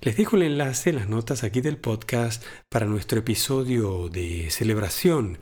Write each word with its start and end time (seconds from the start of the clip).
Les 0.00 0.16
dejo 0.16 0.36
el 0.36 0.42
enlace, 0.42 0.92
las 0.92 1.08
notas 1.08 1.42
aquí 1.42 1.60
del 1.60 1.78
podcast 1.78 2.44
para 2.68 2.86
nuestro 2.86 3.18
episodio 3.18 4.08
de 4.08 4.50
celebración 4.50 5.38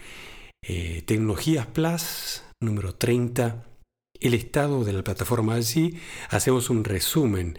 eh, 0.63 1.03
Tecnologías 1.07 1.67
Plus 1.67 2.43
número 2.61 2.95
30. 2.95 3.65
El 4.19 4.33
estado 4.33 4.85
de 4.85 4.95
la 4.95 5.05
plataforma 5.05 5.55
allí. 5.55 6.01
Hacemos 6.31 6.71
un 6.71 6.85
resumen 6.85 7.59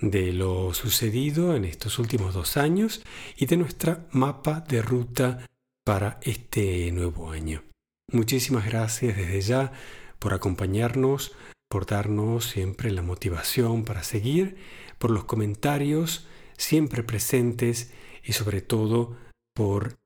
de 0.00 0.32
lo 0.32 0.72
sucedido 0.72 1.54
en 1.54 1.66
estos 1.66 1.98
últimos 1.98 2.32
dos 2.32 2.56
años 2.56 3.02
y 3.36 3.46
de 3.46 3.58
nuestra 3.58 4.06
mapa 4.12 4.60
de 4.60 4.80
ruta 4.80 5.46
para 5.84 6.18
este 6.22 6.90
nuevo 6.92 7.30
año. 7.30 7.62
Muchísimas 8.10 8.66
gracias 8.66 9.16
desde 9.16 9.40
ya 9.40 9.72
por 10.18 10.34
acompañarnos, 10.34 11.32
por 11.68 11.86
darnos 11.86 12.46
siempre 12.46 12.90
la 12.90 13.02
motivación 13.02 13.84
para 13.84 14.02
seguir, 14.02 14.56
por 14.98 15.10
los 15.10 15.24
comentarios 15.24 16.26
siempre 16.56 17.02
presentes 17.02 17.92
y 18.24 18.32
sobre 18.32 18.62
todo 18.62 19.16
por 19.54 19.98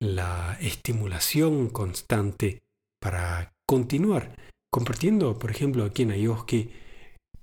la 0.00 0.56
estimulación 0.60 1.68
constante 1.70 2.62
para 3.00 3.52
continuar 3.66 4.36
compartiendo, 4.76 5.38
por 5.38 5.50
ejemplo, 5.50 5.84
aquí 5.84 6.02
en 6.02 6.10
Ayoski, 6.10 6.70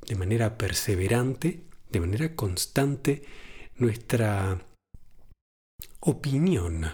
de 0.07 0.15
manera 0.15 0.55
perseverante, 0.55 1.63
de 1.89 1.99
manera 1.99 2.35
constante, 2.35 3.23
nuestra 3.75 4.63
opinión, 5.99 6.85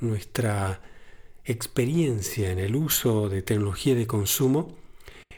nuestra 0.00 0.80
experiencia 1.44 2.50
en 2.50 2.58
el 2.58 2.76
uso 2.76 3.28
de 3.28 3.42
tecnología 3.42 3.94
de 3.94 4.06
consumo, 4.06 4.76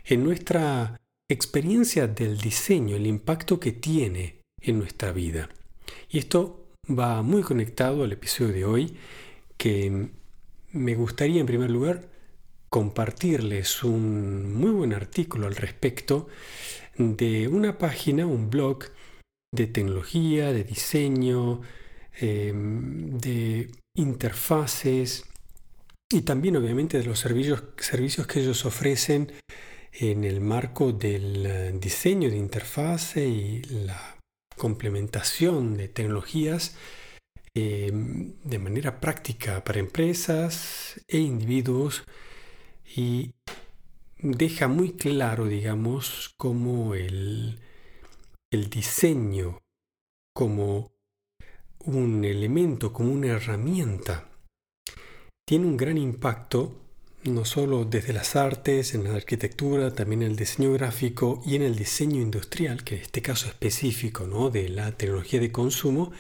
en 0.05 0.25
nuestra 0.25 1.01
experiencia 1.29 2.07
del 2.07 2.39
diseño, 2.39 2.97
el 2.97 3.07
impacto 3.07 3.59
que 3.59 3.73
tiene 3.73 4.41
en 4.61 4.79
nuestra 4.79 5.13
vida. 5.13 5.49
Y 6.11 6.19
esto 6.19 6.67
va 6.87 7.23
muy 7.23 7.43
conectado 7.43 8.05
al 8.05 8.13
episodio 8.13 8.53
de 8.53 8.65
hoy, 8.65 8.97
que 9.57 10.09
me 10.73 10.95
gustaría 10.95 11.41
en 11.41 11.47
primer 11.47 11.71
lugar 11.71 12.09
compartirles 12.69 13.85
un 13.85 14.55
muy 14.55 14.73
buen 14.73 14.93
artículo 14.93 15.47
al 15.47 15.55
respecto 15.55 16.29
de 16.99 17.49
una 17.49 17.79
página, 17.79 18.27
un 18.27 18.51
blog 18.51 18.85
de 19.53 19.67
tecnología, 19.69 20.53
de 20.53 20.65
diseño, 20.65 21.61
em, 22.19 23.17
de 23.19 23.71
interfaces, 23.95 25.25
y 26.11 26.23
también 26.23 26.57
obviamente 26.57 26.99
de 26.99 27.05
los 27.05 27.19
servicios, 27.19 27.63
servicios 27.79 28.27
que 28.27 28.41
ellos 28.41 28.65
ofrecen 28.65 29.33
en 29.93 30.25
el 30.25 30.41
marco 30.41 30.93
del 30.93 31.47
eh, 31.47 31.73
diseño 31.81 32.29
de 32.31 32.37
interfase 32.37 33.27
y 33.27 33.63
la 33.63 34.19
complementación 34.57 35.77
de 35.77 35.89
tecnologías 35.89 36.77
em, 37.55 38.35
de 38.43 38.59
manera 38.59 39.01
práctica 39.01 39.63
para 39.65 39.81
empresas 39.81 41.01
e 41.09 41.19
individuos. 41.19 42.05
Y 42.97 43.35
deja 44.19 44.69
muy 44.69 44.93
claro, 44.93 45.47
digamos, 45.47 46.35
cómo 46.37 46.95
el, 46.95 47.61
el 48.51 48.71
diseño 48.71 49.63
como 50.33 50.93
un 51.81 52.25
elemento, 52.25 52.93
como 52.93 53.13
una 53.13 53.29
herramienta 53.29 54.34
tiene 55.47 55.67
un 55.67 55.77
gran 55.77 55.99
impacto 55.99 56.81
no 57.25 57.45
solo 57.45 57.85
desde 57.85 58.13
las 58.13 58.37
artes, 58.37 58.95
en 58.95 59.05
la 59.05 59.15
arquitectura, 59.15 59.95
también 59.95 60.23
en 60.23 60.33
el 60.33 60.37
diseño 60.37 60.73
gráfico 60.73 61.43
y 61.47 61.57
en 61.57 61.63
el 61.63 61.75
diseño 61.75 62.21
industrial, 62.21 62.85
que 62.85 62.97
en 62.97 63.03
este 63.03 63.23
caso 63.23 63.49
específico 63.49 64.27
¿no? 64.27 64.51
de 64.51 64.69
la 64.69 64.93
tecnología 64.93 65.41
de 65.41 65.51
consumo, 65.51 66.13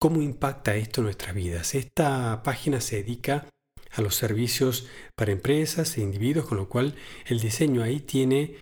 cómo 0.00 0.22
impacta 0.22 0.74
esto 0.74 1.00
en 1.00 1.04
nuestras 1.04 1.34
vidas. 1.34 1.74
Esta 1.74 2.42
página 2.42 2.80
se 2.80 2.96
dedica 2.96 3.46
a 3.92 4.02
los 4.02 4.16
servicios 4.16 4.88
para 5.14 5.30
empresas 5.30 5.96
e 5.96 6.00
individuos, 6.00 6.46
con 6.46 6.58
lo 6.58 6.68
cual 6.68 6.96
el 7.26 7.38
diseño 7.38 7.82
ahí 7.82 8.00
tiene 8.00 8.56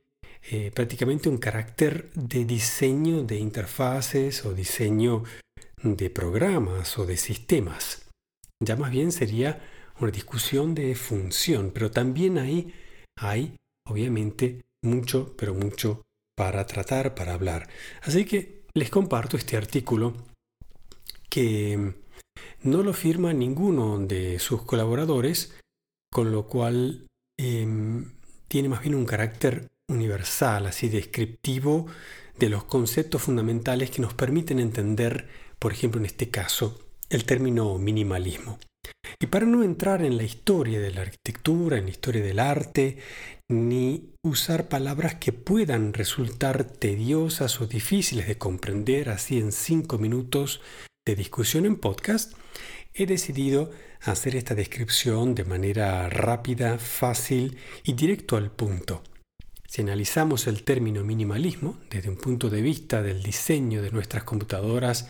eh, 0.50 0.70
prácticamente 0.74 1.30
un 1.30 1.38
carácter 1.38 2.10
de 2.12 2.44
diseño 2.44 3.22
de 3.22 3.38
interfaces 3.38 4.44
o 4.44 4.52
diseño 4.52 5.24
de 5.82 6.10
programas 6.10 6.98
o 6.98 7.06
de 7.06 7.16
sistemas. 7.16 8.10
Ya 8.60 8.76
más 8.76 8.90
bien 8.90 9.10
sería 9.10 9.60
una 10.02 10.12
discusión 10.12 10.74
de 10.74 10.94
función, 10.94 11.70
pero 11.72 11.90
también 11.90 12.38
ahí 12.38 12.72
hay, 13.16 13.56
obviamente, 13.88 14.64
mucho, 14.82 15.34
pero 15.36 15.54
mucho 15.54 16.02
para 16.36 16.66
tratar, 16.66 17.14
para 17.14 17.34
hablar. 17.34 17.68
Así 18.02 18.24
que 18.24 18.64
les 18.74 18.90
comparto 18.90 19.36
este 19.36 19.56
artículo 19.56 20.14
que 21.28 21.94
no 22.62 22.82
lo 22.82 22.92
firma 22.92 23.32
ninguno 23.32 23.98
de 23.98 24.38
sus 24.38 24.62
colaboradores, 24.62 25.54
con 26.10 26.32
lo 26.32 26.46
cual 26.46 27.06
em, 27.38 28.12
tiene 28.48 28.68
más 28.68 28.82
bien 28.82 28.94
un 28.94 29.06
carácter 29.06 29.70
universal, 29.88 30.66
así 30.66 30.88
descriptivo 30.88 31.86
de 32.38 32.48
los 32.48 32.64
conceptos 32.64 33.22
fundamentales 33.22 33.90
que 33.90 34.02
nos 34.02 34.14
permiten 34.14 34.58
entender, 34.58 35.28
por 35.58 35.72
ejemplo, 35.72 36.00
en 36.00 36.06
este 36.06 36.30
caso, 36.30 36.78
el 37.10 37.24
término 37.24 37.78
minimalismo. 37.78 38.58
Y 39.20 39.26
para 39.26 39.46
no 39.46 39.62
entrar 39.62 40.02
en 40.02 40.16
la 40.16 40.24
historia 40.24 40.80
de 40.80 40.90
la 40.90 41.02
arquitectura, 41.02 41.78
en 41.78 41.84
la 41.84 41.90
historia 41.90 42.22
del 42.22 42.38
arte, 42.38 42.98
ni 43.48 44.14
usar 44.22 44.68
palabras 44.68 45.16
que 45.16 45.32
puedan 45.32 45.92
resultar 45.92 46.64
tediosas 46.64 47.60
o 47.60 47.66
difíciles 47.66 48.26
de 48.26 48.38
comprender 48.38 49.10
así 49.10 49.38
en 49.38 49.52
cinco 49.52 49.98
minutos 49.98 50.60
de 51.06 51.16
discusión 51.16 51.66
en 51.66 51.76
podcast, 51.76 52.34
he 52.94 53.06
decidido 53.06 53.70
hacer 54.00 54.36
esta 54.36 54.54
descripción 54.54 55.34
de 55.34 55.44
manera 55.44 56.08
rápida, 56.08 56.78
fácil 56.78 57.58
y 57.84 57.92
directo 57.94 58.36
al 58.36 58.50
punto. 58.50 59.02
Si 59.66 59.80
analizamos 59.80 60.46
el 60.48 60.64
término 60.64 61.02
minimalismo 61.02 61.78
desde 61.88 62.10
un 62.10 62.16
punto 62.16 62.50
de 62.50 62.60
vista 62.60 63.02
del 63.02 63.22
diseño 63.22 63.80
de 63.80 63.90
nuestras 63.90 64.24
computadoras, 64.24 65.08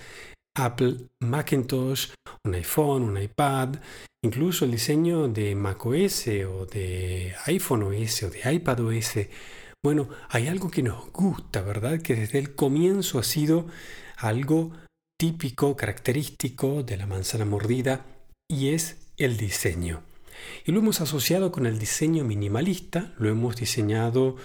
Apple, 0.55 1.09
Macintosh, 1.21 2.11
un 2.45 2.55
iPhone, 2.55 3.03
un 3.03 3.21
iPad, 3.21 3.77
incluso 4.25 4.65
el 4.65 4.73
diseño 4.73 5.29
de 5.29 5.55
macOS 5.55 6.29
o 6.49 6.67
de 6.67 7.35
iPhone 7.47 7.85
OS 7.85 8.23
o 8.25 8.31
de 8.31 8.53
iPad 8.53 8.81
OS. 8.81 9.15
Bueno, 9.83 10.09
hay 10.29 10.47
algo 10.47 10.71
que 10.71 10.83
nos 10.83 11.11
gusta, 11.11 11.63
¿verdad? 11.63 12.01
Que 12.01 12.15
desde 12.15 12.39
el 12.39 12.55
comienzo 12.55 13.19
ha 13.19 13.25
sido 13.25 13.67
algo 14.17 14.73
típico, 15.19 15.77
característico 15.77 16.83
de 16.83 16.97
la 16.97 17.07
manzana 17.07 17.45
mordida 17.45 18.05
y 18.49 18.69
es 18.69 19.11
el 19.17 19.37
diseño. 19.37 20.03
Y 20.65 20.73
lo 20.73 20.81
hemos 20.81 21.01
asociado 21.01 21.51
con 21.53 21.67
el 21.67 21.79
diseño 21.79 22.25
minimalista, 22.25 23.15
lo 23.19 23.29
hemos 23.29 23.57
diseñado 23.57 24.37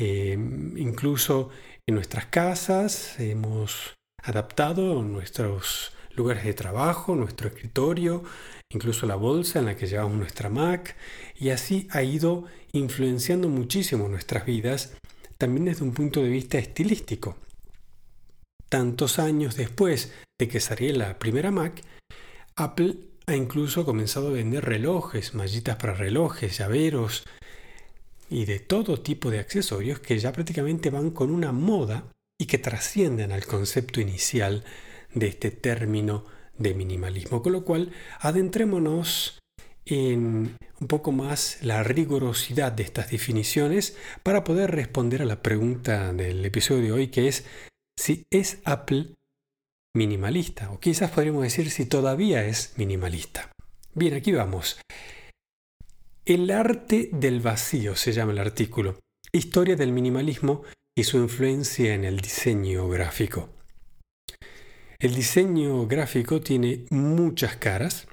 eh, 0.00 0.38
incluso 0.76 1.50
en 1.86 1.94
nuestras 1.96 2.26
casas, 2.26 3.18
hemos 3.18 3.97
adaptado 4.22 5.02
nuestros 5.02 5.92
lugares 6.14 6.44
de 6.44 6.54
trabajo, 6.54 7.14
nuestro 7.14 7.48
escritorio, 7.48 8.24
incluso 8.70 9.06
la 9.06 9.14
bolsa 9.14 9.60
en 9.60 9.66
la 9.66 9.76
que 9.76 9.86
llevamos 9.86 10.18
nuestra 10.18 10.48
Mac, 10.48 10.96
y 11.38 11.50
así 11.50 11.86
ha 11.90 12.02
ido 12.02 12.44
influenciando 12.72 13.48
muchísimo 13.48 14.08
nuestras 14.08 14.44
vidas, 14.44 14.94
también 15.38 15.66
desde 15.66 15.84
un 15.84 15.92
punto 15.92 16.20
de 16.20 16.28
vista 16.28 16.58
estilístico. 16.58 17.36
tantos 18.68 19.18
años 19.18 19.56
después 19.56 20.12
de 20.38 20.48
que 20.48 20.60
saliera 20.60 20.98
la 20.98 21.18
primera 21.18 21.50
Mac, 21.50 21.80
Apple 22.54 22.96
ha 23.26 23.34
incluso 23.34 23.84
comenzado 23.84 24.28
a 24.28 24.32
vender 24.32 24.64
relojes, 24.64 25.34
mallitas 25.34 25.76
para 25.76 25.94
relojes, 25.94 26.58
llaveros 26.58 27.24
y 28.28 28.44
de 28.44 28.58
todo 28.58 29.00
tipo 29.00 29.30
de 29.30 29.38
accesorios 29.38 30.00
que 30.00 30.18
ya 30.18 30.32
prácticamente 30.32 30.90
van 30.90 31.10
con 31.12 31.30
una 31.30 31.52
moda 31.52 32.04
y 32.40 32.46
que 32.46 32.58
trascienden 32.58 33.32
al 33.32 33.46
concepto 33.46 34.00
inicial 34.00 34.64
de 35.12 35.26
este 35.26 35.50
término 35.50 36.24
de 36.56 36.74
minimalismo. 36.74 37.42
Con 37.42 37.52
lo 37.52 37.64
cual, 37.64 37.92
adentrémonos 38.20 39.38
en 39.86 40.56
un 40.80 40.86
poco 40.86 41.12
más 41.12 41.58
la 41.62 41.82
rigurosidad 41.82 42.72
de 42.72 42.82
estas 42.82 43.10
definiciones 43.10 43.96
para 44.22 44.44
poder 44.44 44.70
responder 44.70 45.22
a 45.22 45.26
la 45.26 45.42
pregunta 45.42 46.12
del 46.12 46.44
episodio 46.44 46.82
de 46.82 46.92
hoy 46.92 47.08
que 47.08 47.28
es 47.28 47.44
si 47.98 48.24
es 48.30 48.58
Apple 48.64 49.14
minimalista 49.96 50.70
o 50.70 50.78
quizás 50.78 51.10
podríamos 51.10 51.42
decir 51.42 51.70
si 51.70 51.86
todavía 51.86 52.44
es 52.44 52.74
minimalista. 52.76 53.50
Bien, 53.94 54.14
aquí 54.14 54.30
vamos. 54.32 54.78
El 56.24 56.50
arte 56.50 57.08
del 57.12 57.40
vacío 57.40 57.96
se 57.96 58.12
llama 58.12 58.32
el 58.32 58.38
artículo. 58.38 59.00
Historia 59.32 59.76
del 59.76 59.92
minimalismo 59.92 60.62
y 60.98 61.04
su 61.04 61.18
influencia 61.18 61.94
en 61.94 62.04
el 62.04 62.16
diseño 62.16 62.88
gráfico. 62.88 63.50
El 64.98 65.14
diseño 65.14 65.86
gráfico 65.86 66.40
tiene 66.40 66.86
muchas 66.90 67.54
caras, 67.54 68.08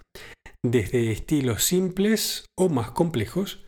desde 0.64 1.12
estilos 1.12 1.64
simples 1.64 2.46
o 2.56 2.70
más 2.70 2.92
complejos, 2.92 3.66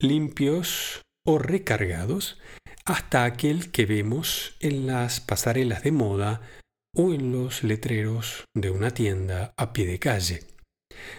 limpios 0.00 1.02
o 1.26 1.38
recargados, 1.38 2.40
hasta 2.86 3.24
aquel 3.24 3.70
que 3.70 3.84
vemos 3.84 4.56
en 4.60 4.86
las 4.86 5.20
pasarelas 5.20 5.82
de 5.82 5.92
moda 5.92 6.40
o 6.96 7.12
en 7.12 7.32
los 7.32 7.64
letreros 7.64 8.44
de 8.56 8.70
una 8.70 8.92
tienda 8.92 9.52
a 9.58 9.74
pie 9.74 9.84
de 9.84 9.98
calle. 9.98 10.40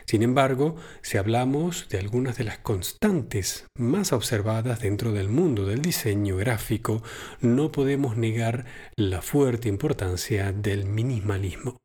Sin 0.06 0.24
embargo, 0.24 0.76
si 1.02 1.18
hablamos 1.18 1.88
de 1.90 2.00
algunas 2.00 2.38
de 2.38 2.44
las 2.44 2.58
constantes 2.60 3.66
más 3.78 4.14
observadas 4.14 4.82
dentro 4.82 5.12
del 5.12 5.30
mundo 5.30 5.66
del 5.66 5.82
diseño 5.82 6.38
gráfico, 6.38 7.04
no 7.42 7.72
podemos 7.72 8.18
negar 8.18 8.66
la 8.96 9.22
fuerte 9.22 9.70
importancia 9.70 10.52
del 10.52 10.86
minimalismo. 10.86 11.78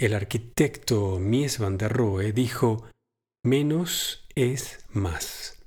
El 0.00 0.14
arquitecto 0.14 1.18
Mies 1.18 1.58
van 1.58 1.76
der 1.76 1.92
Rohe 1.92 2.32
dijo, 2.32 2.86
menos 3.44 4.26
es 4.34 4.84
más. 4.90 5.58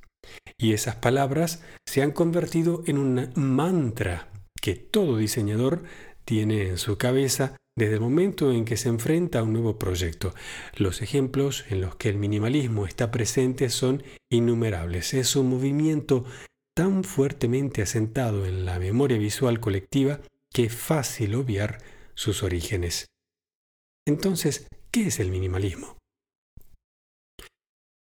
Y 0.57 0.73
esas 0.73 0.95
palabras 0.95 1.63
se 1.85 2.01
han 2.01 2.11
convertido 2.11 2.83
en 2.85 2.97
un 2.97 3.31
mantra 3.35 4.29
que 4.61 4.75
todo 4.75 5.17
diseñador 5.17 5.83
tiene 6.23 6.69
en 6.69 6.77
su 6.77 6.97
cabeza 6.97 7.57
desde 7.77 7.95
el 7.95 8.01
momento 8.01 8.51
en 8.51 8.65
que 8.65 8.77
se 8.77 8.89
enfrenta 8.89 9.39
a 9.39 9.43
un 9.43 9.53
nuevo 9.53 9.79
proyecto. 9.79 10.33
Los 10.75 11.01
ejemplos 11.01 11.65
en 11.69 11.81
los 11.81 11.95
que 11.95 12.09
el 12.09 12.17
minimalismo 12.17 12.85
está 12.85 13.11
presente 13.11 13.69
son 13.69 14.03
innumerables. 14.29 15.13
Es 15.13 15.35
un 15.35 15.49
movimiento 15.49 16.25
tan 16.75 17.03
fuertemente 17.03 17.81
asentado 17.81 18.45
en 18.45 18.65
la 18.65 18.79
memoria 18.79 19.17
visual 19.17 19.59
colectiva 19.59 20.21
que 20.53 20.65
es 20.65 20.75
fácil 20.75 21.35
obviar 21.35 21.79
sus 22.13 22.43
orígenes. 22.43 23.07
Entonces, 24.07 24.67
¿qué 24.91 25.07
es 25.07 25.19
el 25.19 25.31
minimalismo? 25.31 25.97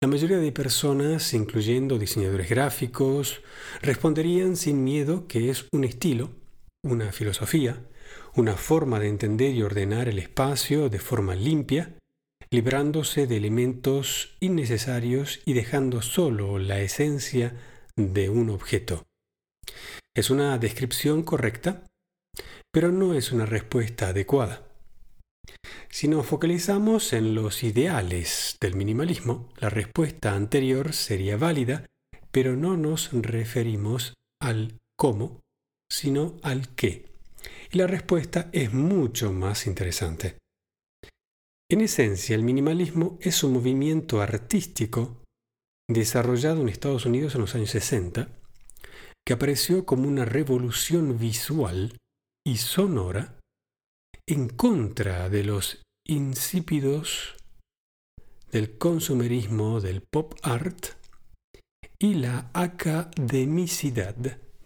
La 0.03 0.09
mayoría 0.09 0.39
de 0.39 0.51
personas, 0.51 1.33
incluyendo 1.33 1.97
diseñadores 1.97 2.51
gráficos, 2.51 3.41
responderían 3.83 4.57
sin 4.57 4.83
miedo 4.83 5.29
que 5.29 5.49
es 5.49 5.69
un 5.71 5.85
estilo, 5.85 6.31
una 6.83 7.13
filosofía, 7.13 7.87
una 8.35 8.57
forma 8.57 8.99
de 8.99 9.09
entender 9.09 9.55
y 9.55 9.63
ordenar 9.63 10.09
el 10.09 10.19
espacio 10.19 10.89
de 10.89 10.99
forma 10.99 11.35
limpia, 11.35 11.95
librándose 12.51 13.27
de 13.27 13.37
elementos 13.37 14.37
innecesarios 14.41 15.41
y 15.45 15.53
dejando 15.53 16.03
solo 16.03 16.59
la 16.59 16.81
esencia 16.81 17.57
de 17.97 18.31
un 18.31 18.51
objeto. 18.51 19.05
Es 20.15 20.31
una 20.31 20.59
descripción 20.59 21.23
correcta, 21.23 21.85
pero 22.73 22.91
no 22.91 23.15
es 23.15 23.33
una 23.33 23.47
respuesta 23.47 24.09
adecuada. 24.09 24.67
Si 25.91 26.09
nos 26.09 26.27
focalizamos 26.27 27.13
en 27.13 27.35
los 27.35 27.63
ideales 27.63 28.57
del 28.61 28.77
minimalismo, 28.77 29.51
la 29.59 29.69
respuesta 29.69 30.35
anterior 30.35 30.95
sería 30.95 31.37
válida, 31.37 31.87
pero 32.31 32.57
no 32.57 32.77
nos 32.77 33.13
referimos 33.13 34.15
al 34.41 34.79
cómo, 34.97 35.41
sino 35.91 36.39
al 36.43 36.75
qué. 36.75 37.12
Y 37.73 37.79
la 37.79 37.87
respuesta 37.87 38.51
es 38.53 38.75
mucho 38.75 39.33
más 39.33 39.67
interesante. 39.67 40.37
En 41.71 41.81
esencia, 41.81 42.37
el 42.37 42.43
minimalismo 42.43 43.19
es 43.23 43.43
un 43.43 43.55
movimiento 43.55 44.21
artístico 44.21 45.23
desarrollado 45.89 46.61
en 46.61 46.69
Estados 46.69 47.07
Unidos 47.07 47.35
en 47.35 47.41
los 47.41 47.55
años 47.55 47.71
60, 47.71 48.29
que 49.27 49.33
apareció 49.33 49.87
como 49.87 50.07
una 50.07 50.27
revolución 50.27 51.19
visual 51.19 51.97
y 52.47 52.59
sonora 52.59 53.39
en 54.27 54.51
contra 54.51 55.31
de 55.31 55.45
los 55.45 55.81
insípidos 56.07 57.37
del 58.51 58.77
consumerismo 58.77 59.81
del 59.81 60.03
pop 60.03 60.35
art 60.43 60.89
y 61.99 62.15
la 62.15 62.51
academicidad 62.53 64.15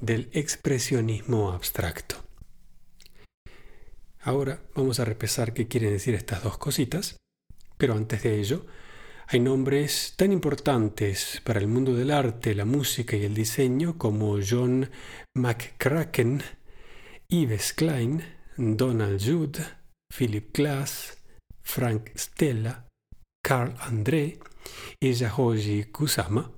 del 0.01 0.29
expresionismo 0.33 1.53
abstracto. 1.53 2.26
Ahora 4.27 4.59
vamos 4.75 4.99
a 4.99 5.05
repasar 5.05 5.55
qué 5.55 5.69
quieren 5.69 5.93
decir 5.93 6.17
estas 6.17 6.43
dos 6.43 6.59
cositas, 6.59 7.17
pero 7.79 7.95
antes 7.95 8.25
de 8.25 8.41
ello, 8.41 8.67
hay 9.29 9.39
nombres 9.39 10.15
tan 10.17 10.33
importantes 10.33 11.41
para 11.45 11.61
el 11.61 11.69
mundo 11.69 11.95
del 11.95 12.11
arte, 12.11 12.57
la 12.57 12.65
música 12.65 13.15
y 13.15 13.25
el 13.25 13.35
diseño 13.35 13.99
como 13.99 14.37
John 14.45 14.91
McCracken, 15.37 16.43
Yves 17.29 17.73
Klein, 17.73 18.25
Donald 18.57 19.23
Judd, 19.25 19.59
Philip 20.13 20.53
Glass, 20.53 21.23
Frank 21.63 22.11
Stella, 22.17 22.89
Carl 23.45 23.77
André 23.79 24.41
y 24.99 25.13
Yahoji 25.13 25.85
Kusama, 25.93 26.51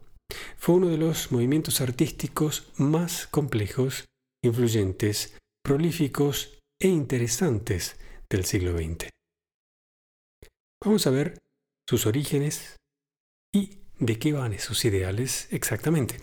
fue 0.56 0.76
uno 0.76 0.88
de 0.88 0.96
los 0.96 1.32
movimientos 1.32 1.82
artísticos 1.82 2.72
más 2.78 3.26
complejos, 3.26 4.06
influyentes, 4.42 5.36
prolíficos 5.62 6.57
e 6.80 6.88
interesantes 6.88 7.96
del 8.30 8.44
siglo 8.44 8.76
XX. 8.76 9.08
Vamos 10.84 11.06
a 11.06 11.10
ver 11.10 11.38
sus 11.88 12.06
orígenes 12.06 12.76
y 13.52 13.80
de 13.98 14.18
qué 14.18 14.32
van 14.32 14.52
esos 14.52 14.84
ideales 14.84 15.48
exactamente. 15.50 16.20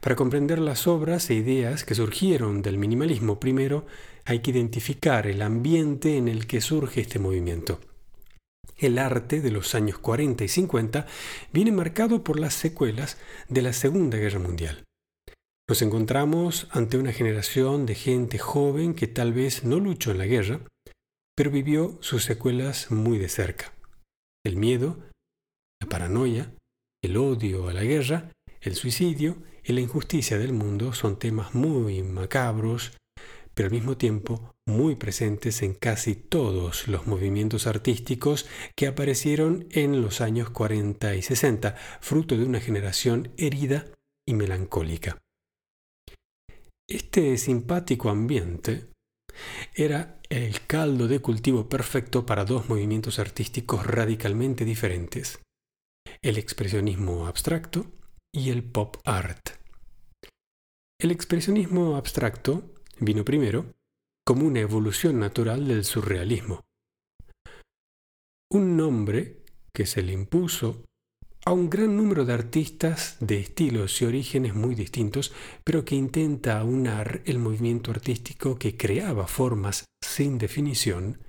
Para 0.00 0.16
comprender 0.16 0.58
las 0.58 0.86
obras 0.86 1.30
e 1.30 1.34
ideas 1.34 1.84
que 1.84 1.94
surgieron 1.94 2.62
del 2.62 2.76
minimalismo, 2.76 3.40
primero 3.40 3.86
hay 4.24 4.40
que 4.40 4.50
identificar 4.50 5.26
el 5.26 5.40
ambiente 5.40 6.16
en 6.16 6.28
el 6.28 6.46
que 6.46 6.60
surge 6.60 7.00
este 7.00 7.18
movimiento. 7.18 7.80
El 8.76 8.98
arte 8.98 9.40
de 9.40 9.50
los 9.50 9.74
años 9.74 9.98
40 9.98 10.44
y 10.44 10.48
50 10.48 11.06
viene 11.52 11.72
marcado 11.72 12.22
por 12.22 12.38
las 12.38 12.52
secuelas 12.52 13.16
de 13.48 13.62
la 13.62 13.72
Segunda 13.72 14.18
Guerra 14.18 14.40
Mundial. 14.40 14.84
Nos 15.68 15.82
encontramos 15.82 16.68
ante 16.70 16.96
una 16.96 17.12
generación 17.12 17.86
de 17.86 17.96
gente 17.96 18.38
joven 18.38 18.94
que 18.94 19.08
tal 19.08 19.32
vez 19.32 19.64
no 19.64 19.80
luchó 19.80 20.12
en 20.12 20.18
la 20.18 20.26
guerra, 20.26 20.60
pero 21.36 21.50
vivió 21.50 21.98
sus 22.00 22.22
secuelas 22.22 22.92
muy 22.92 23.18
de 23.18 23.28
cerca. 23.28 23.74
El 24.44 24.56
miedo, 24.56 24.96
la 25.82 25.88
paranoia, 25.88 26.54
el 27.02 27.16
odio 27.16 27.68
a 27.68 27.72
la 27.72 27.82
guerra, 27.82 28.30
el 28.60 28.76
suicidio 28.76 29.38
y 29.64 29.72
la 29.72 29.80
injusticia 29.80 30.38
del 30.38 30.52
mundo 30.52 30.92
son 30.92 31.18
temas 31.18 31.52
muy 31.52 32.00
macabros, 32.04 32.96
pero 33.52 33.66
al 33.66 33.72
mismo 33.72 33.96
tiempo 33.96 34.54
muy 34.68 34.94
presentes 34.94 35.62
en 35.62 35.74
casi 35.74 36.14
todos 36.14 36.86
los 36.86 37.08
movimientos 37.08 37.66
artísticos 37.66 38.46
que 38.76 38.86
aparecieron 38.86 39.66
en 39.72 40.00
los 40.00 40.20
años 40.20 40.48
40 40.50 41.16
y 41.16 41.22
60, 41.22 41.74
fruto 42.00 42.36
de 42.36 42.44
una 42.44 42.60
generación 42.60 43.32
herida 43.36 43.86
y 44.28 44.34
melancólica. 44.34 45.18
Este 46.88 47.36
simpático 47.36 48.10
ambiente 48.10 48.92
era 49.74 50.20
el 50.30 50.64
caldo 50.66 51.08
de 51.08 51.18
cultivo 51.18 51.68
perfecto 51.68 52.24
para 52.24 52.44
dos 52.44 52.68
movimientos 52.68 53.18
artísticos 53.18 53.84
radicalmente 53.84 54.64
diferentes, 54.64 55.40
el 56.22 56.38
expresionismo 56.38 57.26
abstracto 57.26 57.86
y 58.32 58.50
el 58.50 58.62
pop 58.62 58.98
art. 59.04 59.50
El 61.00 61.10
expresionismo 61.10 61.96
abstracto 61.96 62.72
vino 63.00 63.24
primero 63.24 63.74
como 64.24 64.46
una 64.46 64.60
evolución 64.60 65.18
natural 65.18 65.66
del 65.66 65.84
surrealismo. 65.84 66.64
Un 68.48 68.76
nombre 68.76 69.42
que 69.74 69.86
se 69.86 70.02
le 70.02 70.12
impuso 70.12 70.84
a 71.46 71.52
un 71.52 71.70
gran 71.70 71.96
número 71.96 72.24
de 72.24 72.32
artistas 72.32 73.16
de 73.20 73.38
estilos 73.38 74.02
y 74.02 74.04
orígenes 74.04 74.54
muy 74.54 74.74
distintos, 74.74 75.32
pero 75.62 75.84
que 75.84 75.94
intenta 75.94 76.58
aunar 76.58 77.22
el 77.24 77.38
movimiento 77.38 77.92
artístico 77.92 78.58
que 78.58 78.76
creaba 78.76 79.28
formas 79.28 79.84
sin 80.04 80.38
definición, 80.38 81.22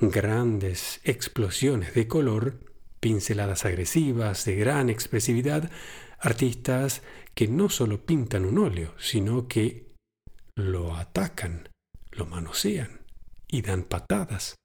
grandes 0.00 1.00
explosiones 1.04 1.94
de 1.94 2.08
color, 2.08 2.58
pinceladas 2.98 3.64
agresivas 3.64 4.44
de 4.44 4.56
gran 4.56 4.90
expresividad, 4.90 5.70
artistas 6.18 7.02
que 7.34 7.46
no 7.46 7.68
solo 7.68 8.04
pintan 8.04 8.46
un 8.46 8.58
óleo, 8.58 8.92
sino 8.98 9.46
que 9.46 9.94
lo 10.56 10.96
atacan, 10.96 11.68
lo 12.10 12.26
manosean 12.26 13.02
y 13.46 13.62
dan 13.62 13.84
patadas, 13.84 14.56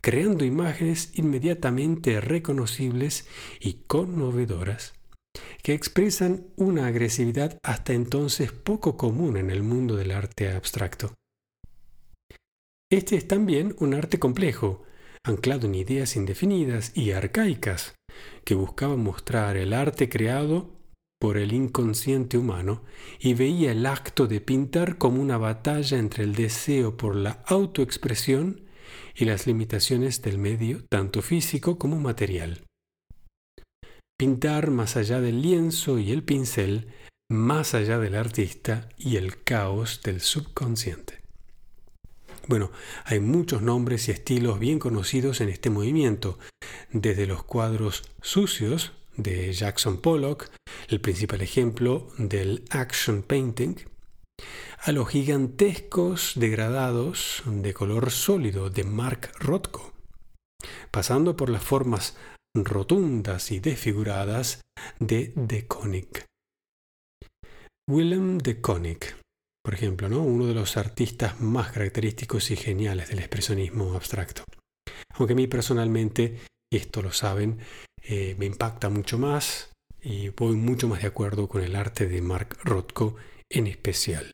creando 0.00 0.44
imágenes 0.44 1.10
inmediatamente 1.14 2.20
reconocibles 2.20 3.26
y 3.60 3.84
conmovedoras 3.86 4.94
que 5.62 5.74
expresan 5.74 6.46
una 6.56 6.86
agresividad 6.86 7.58
hasta 7.62 7.92
entonces 7.92 8.52
poco 8.52 8.96
común 8.96 9.36
en 9.36 9.50
el 9.50 9.62
mundo 9.62 9.96
del 9.96 10.10
arte 10.10 10.50
abstracto. 10.50 11.14
Este 12.90 13.16
es 13.16 13.28
también 13.28 13.76
un 13.78 13.94
arte 13.94 14.18
complejo, 14.18 14.84
anclado 15.22 15.66
en 15.66 15.74
ideas 15.74 16.16
indefinidas 16.16 16.96
y 16.96 17.12
arcaicas, 17.12 17.94
que 18.44 18.54
buscaban 18.54 19.00
mostrar 19.00 19.56
el 19.56 19.74
arte 19.74 20.08
creado 20.08 20.70
por 21.20 21.36
el 21.36 21.52
inconsciente 21.52 22.38
humano 22.38 22.84
y 23.18 23.34
veía 23.34 23.72
el 23.72 23.84
acto 23.84 24.26
de 24.26 24.40
pintar 24.40 24.96
como 24.96 25.20
una 25.20 25.36
batalla 25.36 25.98
entre 25.98 26.24
el 26.24 26.34
deseo 26.34 26.96
por 26.96 27.16
la 27.16 27.42
autoexpresión 27.46 28.67
y 29.18 29.24
las 29.24 29.48
limitaciones 29.48 30.22
del 30.22 30.38
medio, 30.38 30.84
tanto 30.88 31.22
físico 31.22 31.76
como 31.76 31.98
material. 31.98 32.62
Pintar 34.16 34.70
más 34.70 34.96
allá 34.96 35.20
del 35.20 35.42
lienzo 35.42 35.98
y 35.98 36.12
el 36.12 36.22
pincel, 36.22 36.86
más 37.28 37.74
allá 37.74 37.98
del 37.98 38.14
artista 38.14 38.88
y 38.96 39.16
el 39.16 39.42
caos 39.42 40.02
del 40.04 40.20
subconsciente. 40.20 41.20
Bueno, 42.46 42.70
hay 43.04 43.18
muchos 43.18 43.60
nombres 43.60 44.08
y 44.08 44.12
estilos 44.12 44.58
bien 44.60 44.78
conocidos 44.78 45.40
en 45.40 45.48
este 45.48 45.68
movimiento, 45.68 46.38
desde 46.92 47.26
los 47.26 47.42
cuadros 47.42 48.04
sucios 48.22 48.92
de 49.16 49.52
Jackson 49.52 50.00
Pollock, 50.00 50.48
el 50.88 51.00
principal 51.00 51.42
ejemplo 51.42 52.08
del 52.18 52.64
action 52.70 53.22
painting, 53.22 53.74
a 54.80 54.92
los 54.92 55.08
gigantescos 55.08 56.32
degradados 56.36 57.42
de 57.46 57.74
color 57.74 58.10
sólido 58.10 58.70
de 58.70 58.84
Mark 58.84 59.32
Rothko, 59.38 59.92
pasando 60.90 61.36
por 61.36 61.50
las 61.50 61.62
formas 61.62 62.16
rotundas 62.54 63.50
y 63.50 63.60
desfiguradas 63.60 64.60
de 64.98 65.32
De 65.36 65.66
Konig. 65.66 66.24
Willem 67.88 68.38
de 68.38 68.60
Konig, 68.60 69.16
por 69.64 69.74
ejemplo, 69.74 70.08
¿no? 70.08 70.22
uno 70.22 70.46
de 70.46 70.54
los 70.54 70.76
artistas 70.76 71.40
más 71.40 71.72
característicos 71.72 72.50
y 72.50 72.56
geniales 72.56 73.08
del 73.08 73.18
expresionismo 73.18 73.94
abstracto. 73.94 74.44
Aunque 75.14 75.32
a 75.32 75.36
mí 75.36 75.46
personalmente, 75.46 76.38
y 76.72 76.76
esto 76.76 77.02
lo 77.02 77.12
saben, 77.12 77.58
eh, 78.02 78.36
me 78.38 78.46
impacta 78.46 78.88
mucho 78.88 79.18
más 79.18 79.72
y 80.00 80.28
voy 80.30 80.56
mucho 80.56 80.86
más 80.86 81.02
de 81.02 81.08
acuerdo 81.08 81.48
con 81.48 81.62
el 81.62 81.76
arte 81.76 82.06
de 82.06 82.22
Mark 82.22 82.58
Rothko 82.62 83.16
en 83.50 83.66
especial. 83.66 84.32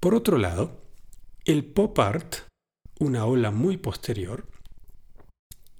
Por 0.00 0.14
otro 0.14 0.38
lado, 0.38 0.82
el 1.44 1.64
pop 1.64 1.98
art, 1.98 2.36
una 2.98 3.26
ola 3.26 3.50
muy 3.50 3.76
posterior, 3.76 4.46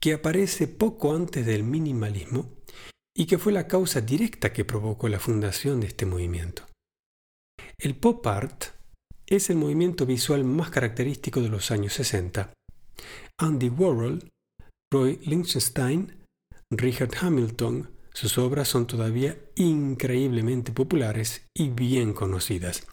que 0.01 0.15
aparece 0.15 0.67
poco 0.67 1.15
antes 1.15 1.45
del 1.45 1.63
minimalismo 1.63 2.51
y 3.15 3.27
que 3.27 3.39
fue 3.39 3.53
la 3.53 3.67
causa 3.69 4.01
directa 4.01 4.53
que 4.53 4.65
provocó 4.65 5.09
la 5.09 5.21
fundación 5.21 5.81
de 5.81 5.89
este 5.89 6.07
movimiento. 6.07 6.67
El 7.79 7.97
pop 7.97 8.27
art 8.27 8.65
es 9.27 9.51
el 9.51 9.57
movimiento 9.57 10.07
visual 10.07 10.45
más 10.45 10.71
característico 10.71 11.41
de 11.41 11.49
los 11.49 11.71
años 11.71 11.93
60. 11.95 12.53
Andy 13.39 13.69
Warhol, 13.69 14.29
Roy 14.93 15.19
Lichtenstein, 15.25 16.25
Richard 16.71 17.11
Hamilton, 17.21 17.91
sus 18.13 18.39
obras 18.39 18.69
son 18.69 18.87
todavía 18.87 19.39
increíblemente 19.57 20.73
populares 20.73 21.47
y 21.55 21.69
bien 21.71 22.13
conocidas. 22.13 22.87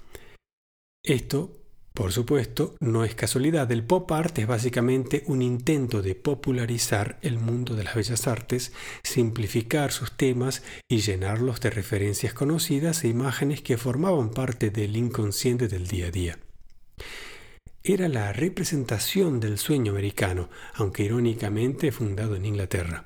Esto, 1.04 1.52
por 1.94 2.12
supuesto, 2.12 2.76
no 2.80 3.04
es 3.04 3.16
casualidad. 3.16 3.72
El 3.72 3.84
pop 3.84 4.12
art 4.12 4.38
es 4.38 4.46
básicamente 4.46 5.24
un 5.26 5.42
intento 5.42 6.04
de 6.04 6.14
popularizar 6.14 7.18
el 7.24 7.40
mundo 7.40 7.76
de 7.76 7.84
las 7.84 7.96
bellas 7.96 8.28
artes, 8.28 8.72
simplificar 9.04 9.92
sus 9.92 10.12
temas 10.12 10.62
y 10.88 11.00
llenarlos 11.00 11.60
de 11.60 11.72
referencias 11.72 12.34
conocidas 12.34 13.04
e 13.04 13.08
imágenes 13.08 13.62
que 13.62 13.78
formaban 13.78 14.30
parte 14.30 14.70
del 14.70 14.96
inconsciente 14.96 15.68
del 15.68 15.88
día 15.88 16.08
a 16.08 16.12
día. 16.12 16.40
Era 17.84 18.10
la 18.10 18.34
representación 18.34 19.40
del 19.40 19.58
sueño 19.58 19.94
americano, 19.94 20.50
aunque 20.74 21.04
irónicamente 21.04 21.92
fundado 21.92 22.36
en 22.36 22.46
Inglaterra. 22.46 23.06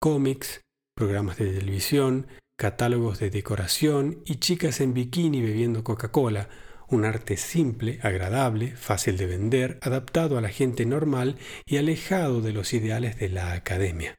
Cómics, 0.00 0.60
programas 0.94 1.38
de 1.38 1.52
televisión, 1.52 2.26
catálogos 2.56 3.18
de 3.18 3.30
decoración 3.30 4.22
y 4.24 4.36
chicas 4.36 4.80
en 4.80 4.94
bikini 4.94 5.42
bebiendo 5.42 5.82
Coca-Cola 5.82 6.48
un 6.88 7.04
arte 7.04 7.36
simple, 7.36 7.98
agradable, 8.02 8.76
fácil 8.76 9.16
de 9.16 9.26
vender, 9.26 9.78
adaptado 9.82 10.38
a 10.38 10.40
la 10.40 10.50
gente 10.50 10.86
normal 10.86 11.36
y 11.66 11.78
alejado 11.78 12.40
de 12.40 12.52
los 12.52 12.72
ideales 12.72 13.18
de 13.18 13.30
la 13.30 13.52
academia. 13.52 14.14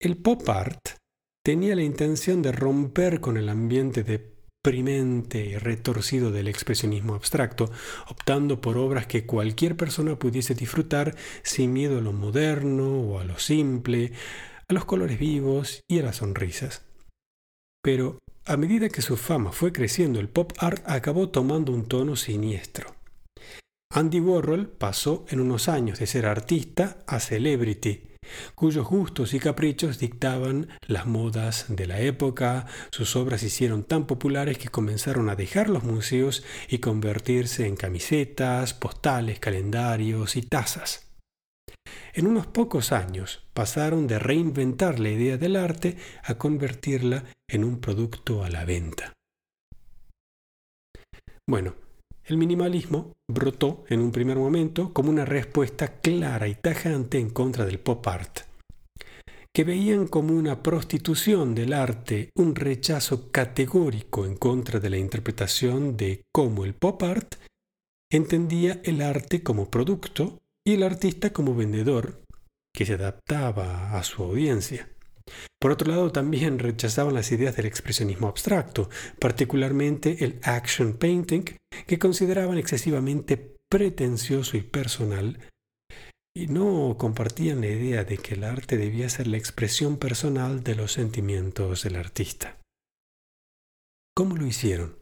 El 0.00 0.16
pop 0.16 0.46
art 0.48 0.98
tenía 1.42 1.74
la 1.76 1.82
intención 1.82 2.42
de 2.42 2.52
romper 2.52 3.20
con 3.20 3.36
el 3.36 3.48
ambiente 3.48 4.02
deprimente 4.02 5.46
y 5.46 5.56
retorcido 5.56 6.30
del 6.30 6.48
expresionismo 6.48 7.14
abstracto, 7.14 7.70
optando 8.08 8.60
por 8.60 8.76
obras 8.76 9.06
que 9.06 9.24
cualquier 9.24 9.76
persona 9.76 10.18
pudiese 10.18 10.54
disfrutar 10.54 11.14
sin 11.42 11.72
miedo 11.72 11.98
a 11.98 12.02
lo 12.02 12.12
moderno 12.12 13.00
o 13.00 13.20
a 13.20 13.24
lo 13.24 13.38
simple, 13.38 14.12
a 14.68 14.74
los 14.74 14.84
colores 14.84 15.18
vivos 15.18 15.82
y 15.88 15.98
a 15.98 16.02
las 16.02 16.16
sonrisas. 16.16 16.82
Pero 17.82 18.18
a 18.46 18.56
medida 18.56 18.88
que 18.88 19.02
su 19.02 19.16
fama 19.16 19.52
fue 19.52 19.72
creciendo, 19.72 20.20
el 20.20 20.28
pop 20.28 20.52
art 20.58 20.82
acabó 20.86 21.30
tomando 21.30 21.72
un 21.72 21.86
tono 21.86 22.16
siniestro. 22.16 22.94
Andy 23.90 24.20
Warhol 24.20 24.68
pasó 24.68 25.24
en 25.28 25.40
unos 25.40 25.68
años 25.68 25.98
de 25.98 26.06
ser 26.06 26.26
artista 26.26 26.98
a 27.06 27.20
celebrity, 27.20 28.08
cuyos 28.54 28.86
gustos 28.86 29.34
y 29.34 29.38
caprichos 29.38 29.98
dictaban 29.98 30.68
las 30.86 31.06
modas 31.06 31.66
de 31.68 31.86
la 31.86 32.00
época. 32.00 32.66
Sus 32.90 33.16
obras 33.16 33.40
se 33.40 33.46
hicieron 33.46 33.84
tan 33.84 34.06
populares 34.06 34.58
que 34.58 34.68
comenzaron 34.68 35.28
a 35.30 35.36
dejar 35.36 35.70
los 35.70 35.84
museos 35.84 36.44
y 36.68 36.78
convertirse 36.78 37.66
en 37.66 37.76
camisetas, 37.76 38.74
postales, 38.74 39.38
calendarios 39.38 40.36
y 40.36 40.42
tazas. 40.42 41.13
En 42.16 42.28
unos 42.28 42.46
pocos 42.46 42.92
años 42.92 43.42
pasaron 43.54 44.06
de 44.06 44.20
reinventar 44.20 45.00
la 45.00 45.10
idea 45.10 45.36
del 45.36 45.56
arte 45.56 45.96
a 46.22 46.36
convertirla 46.36 47.24
en 47.48 47.64
un 47.64 47.80
producto 47.80 48.44
a 48.44 48.50
la 48.50 48.64
venta. 48.64 49.12
Bueno, 51.48 51.74
el 52.22 52.36
minimalismo 52.36 53.14
brotó 53.28 53.84
en 53.88 54.00
un 54.00 54.12
primer 54.12 54.36
momento 54.36 54.92
como 54.92 55.10
una 55.10 55.24
respuesta 55.24 56.00
clara 56.00 56.46
y 56.46 56.54
tajante 56.54 57.18
en 57.18 57.30
contra 57.30 57.66
del 57.66 57.80
pop 57.80 58.06
art, 58.06 58.42
que 59.52 59.64
veían 59.64 60.06
como 60.06 60.34
una 60.34 60.62
prostitución 60.62 61.56
del 61.56 61.72
arte, 61.72 62.30
un 62.36 62.54
rechazo 62.54 63.32
categórico 63.32 64.24
en 64.24 64.36
contra 64.36 64.78
de 64.78 64.90
la 64.90 64.98
interpretación 64.98 65.96
de 65.96 66.22
cómo 66.32 66.64
el 66.64 66.74
pop 66.74 67.02
art 67.02 67.34
entendía 68.10 68.80
el 68.84 69.02
arte 69.02 69.42
como 69.42 69.68
producto 69.68 70.38
y 70.66 70.74
el 70.74 70.82
artista 70.82 71.32
como 71.32 71.54
vendedor 71.54 72.22
que 72.74 72.86
se 72.86 72.94
adaptaba 72.94 73.96
a 73.96 74.02
su 74.02 74.22
audiencia. 74.22 74.88
Por 75.60 75.70
otro 75.70 75.90
lado, 75.90 76.12
también 76.12 76.58
rechazaban 76.58 77.14
las 77.14 77.32
ideas 77.32 77.56
del 77.56 77.66
expresionismo 77.66 78.28
abstracto, 78.28 78.90
particularmente 79.18 80.24
el 80.24 80.40
action 80.42 80.94
painting, 80.94 81.44
que 81.86 81.98
consideraban 81.98 82.58
excesivamente 82.58 83.56
pretencioso 83.70 84.56
y 84.56 84.62
personal, 84.62 85.38
y 86.36 86.48
no 86.48 86.96
compartían 86.98 87.60
la 87.60 87.68
idea 87.68 88.04
de 88.04 88.18
que 88.18 88.34
el 88.34 88.44
arte 88.44 88.76
debía 88.76 89.08
ser 89.08 89.28
la 89.28 89.36
expresión 89.36 89.98
personal 89.98 90.62
de 90.64 90.74
los 90.74 90.92
sentimientos 90.92 91.84
del 91.84 91.96
artista. 91.96 92.60
¿Cómo 94.16 94.36
lo 94.36 94.46
hicieron? 94.46 94.98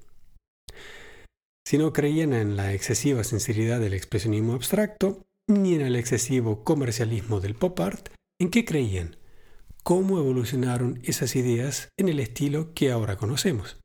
Si 1.67 1.79
no 1.79 1.93
creían 1.93 2.33
en 2.33 2.57
la 2.57 2.75
excesiva 2.75 3.25
sinceridad 3.25 3.81
del 3.81 3.95
expresionismo 3.95 4.53
abstracto, 4.53 5.23
ni 5.49 5.75
en 5.75 5.83
el 5.83 5.97
excesivo 5.97 6.65
comercialismo 6.65 7.41
del 7.41 7.55
pop 7.55 7.79
art, 7.81 8.09
¿en 8.41 8.51
qué 8.51 8.65
creían? 8.65 9.17
¿Cómo 9.83 10.19
evolucionaron 10.19 11.01
esas 11.03 11.35
ideas 11.35 11.89
en 11.99 12.09
el 12.09 12.21
estilo 12.21 12.73
que 12.75 12.91
ahora 12.91 13.17
conocemos? 13.17 13.79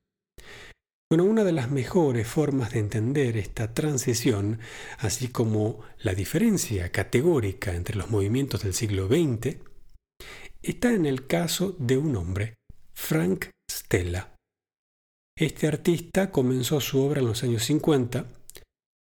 Bueno, 1.09 1.23
una 1.23 1.45
de 1.45 1.53
las 1.53 1.71
mejores 1.71 2.27
formas 2.27 2.71
de 2.71 2.79
entender 2.79 3.37
esta 3.37 3.73
transición, 3.73 4.59
así 4.99 5.29
como 5.29 5.79
la 5.99 6.13
diferencia 6.13 6.91
categórica 6.91 7.73
entre 7.73 7.95
los 7.95 8.09
movimientos 8.09 8.63
del 8.63 8.73
siglo 8.73 9.07
XX, 9.07 9.57
está 10.61 10.91
en 10.91 11.05
el 11.05 11.25
caso 11.25 11.75
de 11.79 11.97
un 11.97 12.15
hombre, 12.17 12.55
Frank 12.93 13.45
Stella. 13.71 14.35
Este 15.37 15.67
artista 15.67 16.29
comenzó 16.29 16.81
su 16.81 16.99
obra 16.99 17.21
en 17.21 17.27
los 17.27 17.41
años 17.43 17.63
50, 17.63 18.25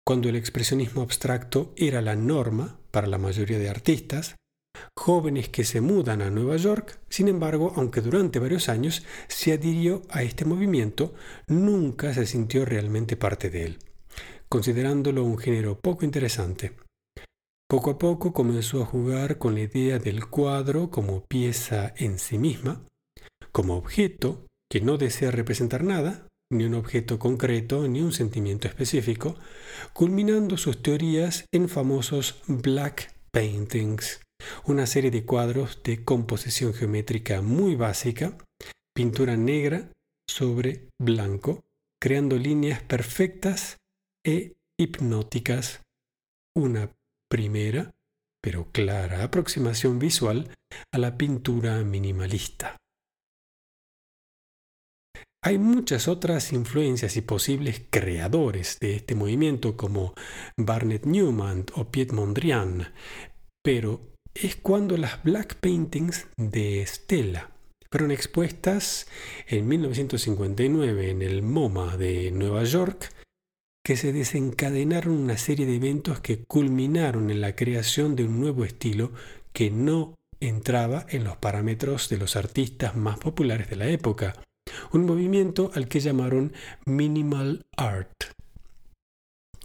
cuando 0.05 0.29
el 0.29 0.35
expresionismo 0.35 1.01
abstracto 1.01 1.73
era 1.75 2.01
la 2.01 2.15
norma 2.15 2.77
para 2.91 3.07
la 3.07 3.17
mayoría 3.17 3.57
de 3.57 3.69
artistas, 3.69 4.35
jóvenes 4.95 5.49
que 5.49 5.63
se 5.63 5.81
mudan 5.81 6.21
a 6.21 6.29
Nueva 6.29 6.57
York, 6.57 6.99
sin 7.09 7.27
embargo, 7.27 7.73
aunque 7.75 8.01
durante 8.01 8.39
varios 8.39 8.69
años 8.69 9.03
se 9.27 9.53
adhirió 9.53 10.03
a 10.09 10.21
este 10.21 10.45
movimiento, 10.45 11.15
nunca 11.47 12.13
se 12.13 12.27
sintió 12.27 12.65
realmente 12.65 13.17
parte 13.17 13.49
de 13.49 13.65
él, 13.65 13.79
considerándolo 14.47 15.23
un 15.23 15.37
género 15.37 15.79
poco 15.79 16.05
interesante. 16.05 16.75
Poco 17.67 17.91
a 17.91 17.97
poco 17.97 18.31
comenzó 18.31 18.83
a 18.83 18.85
jugar 18.85 19.39
con 19.39 19.55
la 19.55 19.61
idea 19.61 19.97
del 19.97 20.27
cuadro 20.27 20.91
como 20.91 21.25
pieza 21.25 21.93
en 21.97 22.19
sí 22.19 22.37
misma, 22.37 22.85
como 23.51 23.75
objeto 23.75 24.45
que 24.69 24.81
no 24.81 24.97
desea 24.97 25.31
representar 25.31 25.83
nada, 25.83 26.24
ni 26.51 26.65
un 26.65 26.75
objeto 26.75 27.19
concreto, 27.19 27.87
ni 27.87 28.01
un 28.01 28.11
sentimiento 28.11 28.67
específico, 28.67 29.35
culminando 29.93 30.57
sus 30.57 30.81
teorías 30.81 31.45
en 31.51 31.69
famosos 31.69 32.41
black 32.47 33.13
paintings, 33.31 34.21
una 34.65 34.85
serie 34.85 35.11
de 35.11 35.25
cuadros 35.25 35.81
de 35.83 36.03
composición 36.03 36.73
geométrica 36.73 37.41
muy 37.41 37.75
básica, 37.75 38.37
pintura 38.95 39.35
negra 39.35 39.91
sobre 40.29 40.89
blanco, 40.99 41.63
creando 42.01 42.37
líneas 42.37 42.81
perfectas 42.81 43.77
e 44.25 44.55
hipnóticas. 44.77 45.81
Una 46.55 46.91
primera, 47.29 47.93
pero 48.41 48.71
clara 48.71 49.23
aproximación 49.23 49.99
visual 49.99 50.49
a 50.93 50.97
la 50.97 51.17
pintura 51.17 51.83
minimalista. 51.83 52.77
Hay 55.47 55.59
muchas 55.59 56.07
otras 56.07 56.53
influencias 56.53 57.17
y 57.17 57.21
posibles 57.21 57.83
creadores 57.91 58.79
de 58.79 58.95
este 58.95 59.13
movimiento 59.13 59.77
como 59.77 60.15
Barnett 60.57 61.05
Newman 61.05 61.65
o 61.75 61.91
Piet 61.91 62.13
Mondrian, 62.13 62.91
pero 63.63 64.01
es 64.33 64.55
cuando 64.55 64.97
las 64.97 65.21
black 65.21 65.57
paintings 65.57 66.25
de 66.35 66.83
Stella 66.87 67.51
fueron 67.91 68.09
expuestas 68.09 69.05
en 69.45 69.67
1959 69.67 71.11
en 71.11 71.21
el 71.21 71.43
MoMA 71.43 71.95
de 71.95 72.31
Nueva 72.31 72.63
York 72.63 73.13
que 73.85 73.97
se 73.97 74.13
desencadenaron 74.13 75.13
una 75.13 75.37
serie 75.37 75.67
de 75.67 75.75
eventos 75.75 76.21
que 76.21 76.43
culminaron 76.43 77.29
en 77.29 77.41
la 77.41 77.55
creación 77.55 78.15
de 78.15 78.23
un 78.23 78.39
nuevo 78.39 78.65
estilo 78.65 79.11
que 79.53 79.69
no 79.69 80.15
entraba 80.39 81.05
en 81.07 81.23
los 81.23 81.37
parámetros 81.37 82.09
de 82.09 82.17
los 82.17 82.35
artistas 82.35 82.95
más 82.95 83.19
populares 83.19 83.69
de 83.69 83.75
la 83.75 83.87
época, 83.87 84.41
un 84.91 85.05
movimiento 85.05 85.71
al 85.73 85.87
que 85.87 85.99
llamaron 85.99 86.53
Minimal 86.85 87.65
Art. 87.77 88.35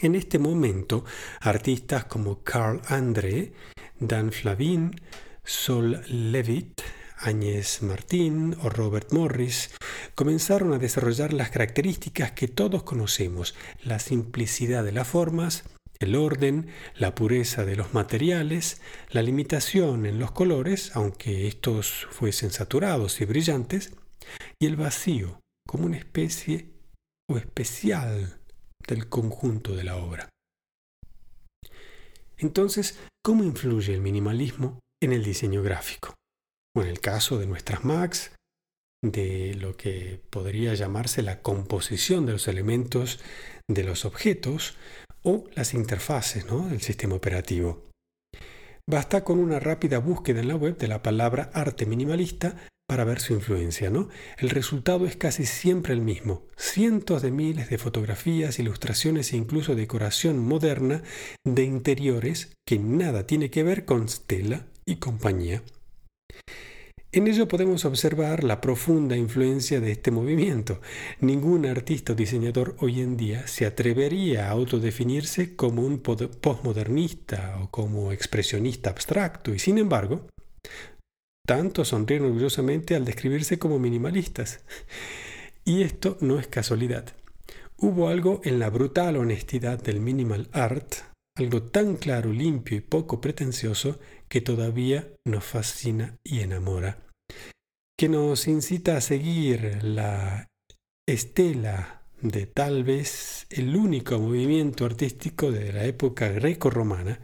En 0.01 0.15
este 0.15 0.39
momento, 0.39 1.05
artistas 1.41 2.07
como 2.07 2.43
Carl 2.43 2.81
André, 2.89 3.53
Dan 3.99 4.33
Flavin, 4.33 4.99
Sol 5.45 6.03
Levitt, 6.09 6.81
Agnès 7.19 7.83
Martin 7.83 8.57
o 8.63 8.71
Robert 8.71 9.13
Morris 9.13 9.71
comenzaron 10.15 10.73
a 10.73 10.79
desarrollar 10.79 11.35
las 11.35 11.51
características 11.51 12.33
que 12.33 12.49
todos 12.49 12.83
conocemos, 12.83 13.55
la 13.83 13.99
simplicidad 13.99 14.85
de 14.85 14.93
las 14.93 15.07
formas, 15.07 15.65
el 15.99 16.17
orden, 16.17 16.69
la 16.97 17.15
pureza 17.15 17.67
de 17.67 17.77
los 17.77 17.93
materiales, 17.93 18.81
la 19.11 19.21
limitación 19.21 20.07
en 20.07 20.19
los 20.19 20.31
colores, 20.31 20.93
aunque 20.95 21.47
estos 21.47 22.07
fuesen 22.11 22.51
saturados 22.51 23.21
y 23.21 23.27
brillantes, 23.27 23.93
y 24.61 24.67
el 24.67 24.77
vacío 24.77 25.41
como 25.67 25.87
una 25.87 25.99
especie 25.99 26.71
o 27.31 27.37
especial 27.37 28.41
del 28.87 29.09
conjunto 29.09 29.77
de 29.77 29.85
la 29.85 29.97
obra. 29.97 30.29
Entonces, 32.39 32.99
¿cómo 33.23 33.45
influye 33.45 33.95
el 33.95 34.01
minimalismo 34.01 34.81
en 35.03 35.13
el 35.13 35.23
diseño 35.23 35.63
gráfico? 35.63 36.15
O 36.75 36.83
en 36.83 36.89
el 36.89 37.01
caso 37.01 37.39
de 37.39 37.47
nuestras 37.47 37.85
Macs, 37.85 38.33
de 39.03 39.55
lo 39.55 39.77
que 39.77 40.21
podría 40.31 40.75
llamarse 40.75 41.23
la 41.23 41.41
composición 41.41 42.27
de 42.27 42.33
los 42.33 42.49
elementos 42.49 43.21
de 43.69 43.85
los 43.85 44.05
objetos 44.05 44.77
o 45.23 45.45
las 45.55 45.75
interfaces 45.75 46.47
del 46.47 46.81
sistema 46.81 47.15
operativo. 47.15 47.89
Basta 48.89 49.23
con 49.23 49.39
una 49.39 49.61
rápida 49.61 49.99
búsqueda 49.99 50.41
en 50.41 50.49
la 50.49 50.57
web 50.57 50.77
de 50.77 50.89
la 50.89 51.03
palabra 51.03 51.51
arte 51.55 51.87
minimalista 51.87 52.57
para 52.91 53.05
ver 53.05 53.21
su 53.21 53.35
influencia, 53.35 53.89
¿no? 53.89 54.09
El 54.37 54.51
resultado 54.51 55.07
es 55.07 55.15
casi 55.15 55.47
siempre 55.47 55.95
el 55.95 56.01
mismo. 56.01 56.43
Cientos 56.57 57.23
de 57.23 57.31
miles 57.31 57.71
de 57.71 57.79
fotografías, 57.79 58.59
ilustraciones 58.59 59.33
e 59.33 59.37
incluso 59.37 59.77
decoración 59.77 60.41
moderna 60.41 61.05
de 61.45 61.63
interiores 61.63 62.51
que 62.67 62.81
nada 62.81 63.29
tiene 63.29 63.49
que 63.49 63.63
ver 63.63 63.85
con 63.85 64.09
Stella 64.09 64.67
y 64.87 64.97
compañía. 64.97 65.63
En 67.13 67.29
ello 67.29 67.47
podemos 67.47 67.85
observar 67.85 68.43
la 68.43 68.61
profunda 68.61 69.17
influencia 69.17 69.81
de 69.81 69.93
este 69.93 70.11
movimiento. 70.11 70.81
Ningún 71.21 71.67
artista 71.67 72.15
o 72.15 72.17
diseñador 72.17 72.75
hoy 72.81 73.03
en 73.03 73.17
día 73.17 73.47
se 73.47 73.67
atrevería 73.67 74.49
a 74.49 74.51
autodefinirse 74.51 75.55
como 75.55 75.83
un 75.83 76.01
postmodernista 76.01 77.57
o 77.63 77.71
como 77.71 78.11
expresionista 78.11 78.91
abstracto 78.91 79.55
y 79.55 79.61
sin 79.61 79.79
embargo, 79.79 80.27
tanto 81.51 81.85
sonríen 81.85 82.27
orgullosamente 82.27 82.95
al 82.95 83.05
describirse 83.05 83.59
como 83.59 83.81
minimalistas. 83.81 84.61
Y 85.65 85.83
esto 85.83 86.17
no 86.21 86.39
es 86.39 86.47
casualidad. 86.47 87.13
Hubo 87.77 88.09
algo 88.09 88.41
en 88.45 88.61
la 88.61 88.71
brutal 88.71 89.17
honestidad 89.17 89.83
del 89.83 89.99
minimal 89.99 90.49
art, 90.53 90.95
algo 91.37 91.61
tan 91.65 91.97
claro, 91.97 92.33
limpio 92.33 92.77
y 92.77 92.81
poco 92.81 93.21
pretencioso 93.21 93.99
que 94.29 94.41
todavía 94.41 95.09
nos 95.25 95.43
fascina 95.43 96.19
y 96.23 96.39
enamora, 96.39 96.99
que 97.99 98.09
nos 98.09 98.47
incita 98.47 98.97
a 98.97 99.01
seguir 99.01 99.83
la 99.83 100.47
estela 101.05 102.00
de 102.23 102.47
tal 102.47 102.85
vez 102.85 103.47
el 103.51 103.75
único 103.77 104.19
movimiento 104.19 104.85
artístico 104.85 105.51
de 105.51 105.73
la 105.73 105.85
época 105.85 106.29
greco-romana 106.29 107.21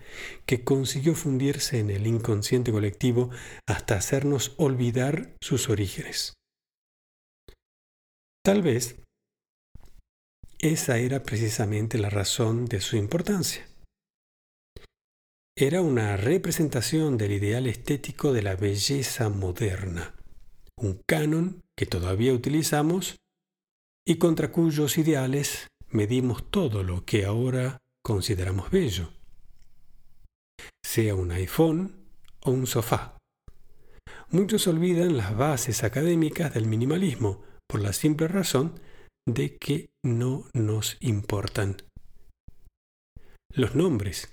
que 0.47 0.65
consiguió 0.65 1.15
fundirse 1.15 1.79
en 1.79 1.91
el 1.91 2.07
inconsciente 2.07 2.73
colectivo 2.73 3.31
hasta 3.67 3.97
hacernos 3.97 4.55
olvidar 4.57 5.35
sus 5.41 5.69
orígenes. 5.69 6.35
Tal 8.45 8.63
vez 8.63 8.97
esa 10.59 10.99
era 10.99 11.23
precisamente 11.23 11.99
la 11.99 12.09
razón 12.09 12.67
de 12.67 12.81
su 12.81 12.97
importancia. 12.97 13.67
Era 15.59 15.81
una 15.81 16.17
representación 16.17 17.17
del 17.17 17.33
ideal 17.33 17.67
estético 17.67 18.33
de 18.33 18.43
la 18.43 18.57
belleza 18.57 19.29
moderna, 19.29 20.15
un 20.77 21.01
canon 21.07 21.63
que 21.77 21.87
todavía 21.87 22.33
utilizamos 22.33 23.17
y 24.07 24.17
contra 24.17 24.53
cuyos 24.53 24.99
ideales 24.99 25.67
medimos 25.91 26.49
todo 26.51 26.83
lo 26.83 27.05
que 27.05 27.27
ahora 27.27 27.79
consideramos 28.03 28.71
bello, 28.71 29.11
sea 30.85 31.15
un 31.17 31.33
iPhone 31.33 32.07
o 32.43 32.53
un 32.53 32.67
sofá. 32.67 33.19
Muchos 34.31 34.67
olvidan 34.69 35.17
las 35.17 35.37
bases 35.37 35.83
académicas 35.83 36.55
del 36.55 36.67
minimalismo 36.67 37.43
por 37.69 37.81
la 37.81 37.93
simple 37.93 38.29
razón 38.29 38.79
de 39.29 39.57
que 39.57 39.91
no 40.05 40.49
nos 40.55 40.97
importan. 41.01 41.83
Los 43.53 43.75
nombres, 43.75 44.33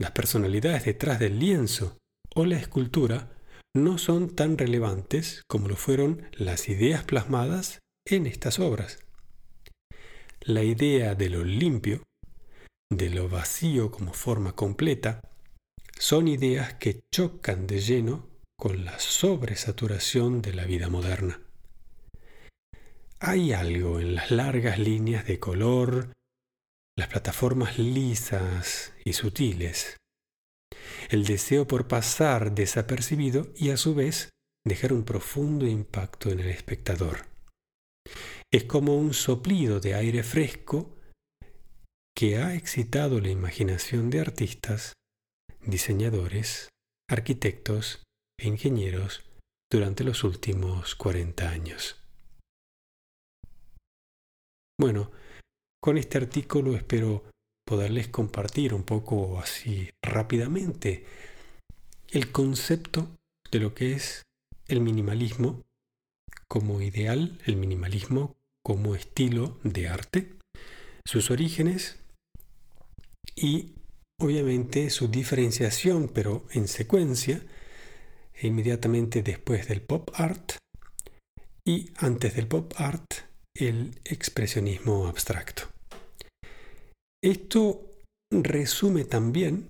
las 0.00 0.10
personalidades 0.10 0.84
detrás 0.84 1.20
del 1.20 1.38
lienzo 1.38 1.98
o 2.34 2.44
la 2.44 2.56
escultura 2.56 3.36
no 3.74 3.98
son 3.98 4.34
tan 4.34 4.58
relevantes 4.58 5.42
como 5.46 5.68
lo 5.68 5.76
fueron 5.76 6.22
las 6.32 6.68
ideas 6.68 7.04
plasmadas 7.04 7.78
en 8.06 8.26
estas 8.26 8.58
obras. 8.58 8.98
La 10.44 10.64
idea 10.64 11.14
de 11.14 11.30
lo 11.30 11.44
limpio, 11.44 12.02
de 12.90 13.10
lo 13.10 13.28
vacío 13.28 13.92
como 13.92 14.12
forma 14.12 14.56
completa, 14.56 15.20
son 15.96 16.26
ideas 16.26 16.74
que 16.74 17.04
chocan 17.14 17.68
de 17.68 17.78
lleno 17.78 18.28
con 18.58 18.84
la 18.84 18.98
sobresaturación 18.98 20.42
de 20.42 20.52
la 20.52 20.64
vida 20.64 20.88
moderna. 20.88 21.40
Hay 23.20 23.52
algo 23.52 24.00
en 24.00 24.16
las 24.16 24.32
largas 24.32 24.80
líneas 24.80 25.26
de 25.26 25.38
color, 25.38 26.12
las 26.98 27.06
plataformas 27.06 27.78
lisas 27.78 28.94
y 29.04 29.12
sutiles, 29.12 29.96
el 31.08 31.24
deseo 31.24 31.68
por 31.68 31.86
pasar 31.86 32.52
desapercibido 32.52 33.52
y 33.54 33.70
a 33.70 33.76
su 33.76 33.94
vez 33.94 34.30
dejar 34.66 34.92
un 34.92 35.04
profundo 35.04 35.68
impacto 35.68 36.30
en 36.30 36.40
el 36.40 36.48
espectador. 36.48 37.31
Es 38.52 38.64
como 38.64 38.96
un 38.96 39.14
soplido 39.14 39.80
de 39.80 39.94
aire 39.94 40.22
fresco 40.22 40.94
que 42.14 42.36
ha 42.38 42.54
excitado 42.54 43.20
la 43.20 43.30
imaginación 43.30 44.10
de 44.10 44.20
artistas, 44.20 44.92
diseñadores, 45.64 46.68
arquitectos 47.08 48.02
e 48.38 48.48
ingenieros 48.48 49.24
durante 49.70 50.04
los 50.04 50.22
últimos 50.22 50.94
40 50.94 51.48
años. 51.48 52.02
Bueno, 54.78 55.10
con 55.82 55.96
este 55.96 56.18
artículo 56.18 56.76
espero 56.76 57.24
poderles 57.66 58.08
compartir 58.08 58.74
un 58.74 58.82
poco 58.82 59.38
así 59.40 59.90
rápidamente 60.02 61.06
el 62.10 62.30
concepto 62.30 63.08
de 63.50 63.60
lo 63.60 63.74
que 63.74 63.92
es 63.92 64.22
el 64.68 64.80
minimalismo 64.80 65.62
como 66.52 66.82
ideal, 66.82 67.38
el 67.46 67.56
minimalismo 67.56 68.36
como 68.62 68.94
estilo 68.94 69.58
de 69.64 69.88
arte, 69.88 70.34
sus 71.02 71.30
orígenes 71.30 71.96
y 73.34 73.72
obviamente 74.20 74.90
su 74.90 75.08
diferenciación, 75.08 76.08
pero 76.08 76.44
en 76.50 76.68
secuencia, 76.68 77.42
inmediatamente 78.42 79.22
después 79.22 79.66
del 79.66 79.80
pop 79.80 80.10
art 80.12 80.58
y 81.66 81.88
antes 81.96 82.36
del 82.36 82.48
pop 82.48 82.74
art, 82.76 83.10
el 83.56 83.98
expresionismo 84.04 85.06
abstracto. 85.06 85.62
Esto 87.24 87.80
resume 88.30 89.04
también 89.06 89.68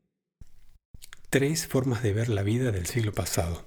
tres 1.31 1.69
formas 1.69 2.03
de 2.03 2.13
ver 2.13 2.29
la 2.29 2.43
vida 2.43 2.73
del 2.73 2.87
siglo 2.87 3.13
pasado. 3.13 3.67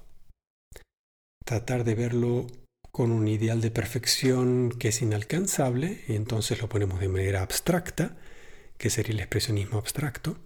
Tratar 1.46 1.84
de 1.84 1.94
verlo 1.94 2.46
con 2.96 3.12
un 3.12 3.28
ideal 3.28 3.60
de 3.60 3.70
perfección 3.70 4.70
que 4.70 4.88
es 4.88 5.02
inalcanzable, 5.02 6.02
y 6.08 6.14
entonces 6.14 6.62
lo 6.62 6.70
ponemos 6.70 6.98
de 6.98 7.08
manera 7.08 7.42
abstracta, 7.42 8.16
que 8.78 8.88
sería 8.88 9.12
el 9.12 9.20
expresionismo 9.20 9.76
abstracto. 9.76 10.38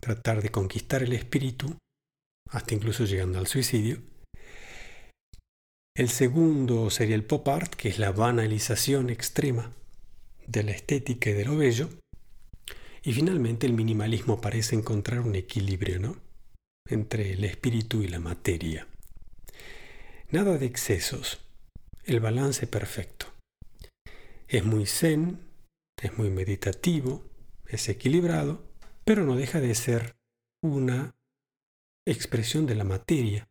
Tratar 0.00 0.40
de 0.40 0.48
conquistar 0.48 1.02
el 1.02 1.12
espíritu, 1.12 1.76
hasta 2.48 2.72
incluso 2.72 3.04
llegando 3.04 3.38
al 3.38 3.46
suicidio. 3.46 3.98
El 5.94 6.08
segundo 6.08 6.88
sería 6.88 7.14
el 7.14 7.24
pop 7.24 7.46
art, 7.48 7.74
que 7.74 7.90
es 7.90 7.98
la 7.98 8.10
banalización 8.10 9.10
extrema 9.10 9.70
de 10.46 10.62
la 10.62 10.70
estética 10.70 11.28
y 11.28 11.34
de 11.34 11.44
lo 11.44 11.58
bello. 11.58 11.90
Y 13.02 13.12
finalmente 13.12 13.66
el 13.66 13.74
minimalismo 13.74 14.40
parece 14.40 14.76
encontrar 14.76 15.20
un 15.20 15.34
equilibrio, 15.34 15.98
¿no? 15.98 16.16
Entre 16.88 17.34
el 17.34 17.44
espíritu 17.44 18.00
y 18.02 18.08
la 18.08 18.18
materia. 18.18 18.86
Nada 20.30 20.56
de 20.56 20.64
excesos, 20.64 21.38
el 22.10 22.18
balance 22.18 22.66
perfecto. 22.66 23.26
Es 24.48 24.64
muy 24.64 24.84
zen, 24.84 25.48
es 25.96 26.18
muy 26.18 26.28
meditativo, 26.28 27.24
es 27.66 27.88
equilibrado, 27.88 28.64
pero 29.04 29.24
no 29.24 29.36
deja 29.36 29.60
de 29.60 29.76
ser 29.76 30.16
una 30.60 31.14
expresión 32.04 32.66
de 32.66 32.74
la 32.74 32.82
materia 32.82 33.48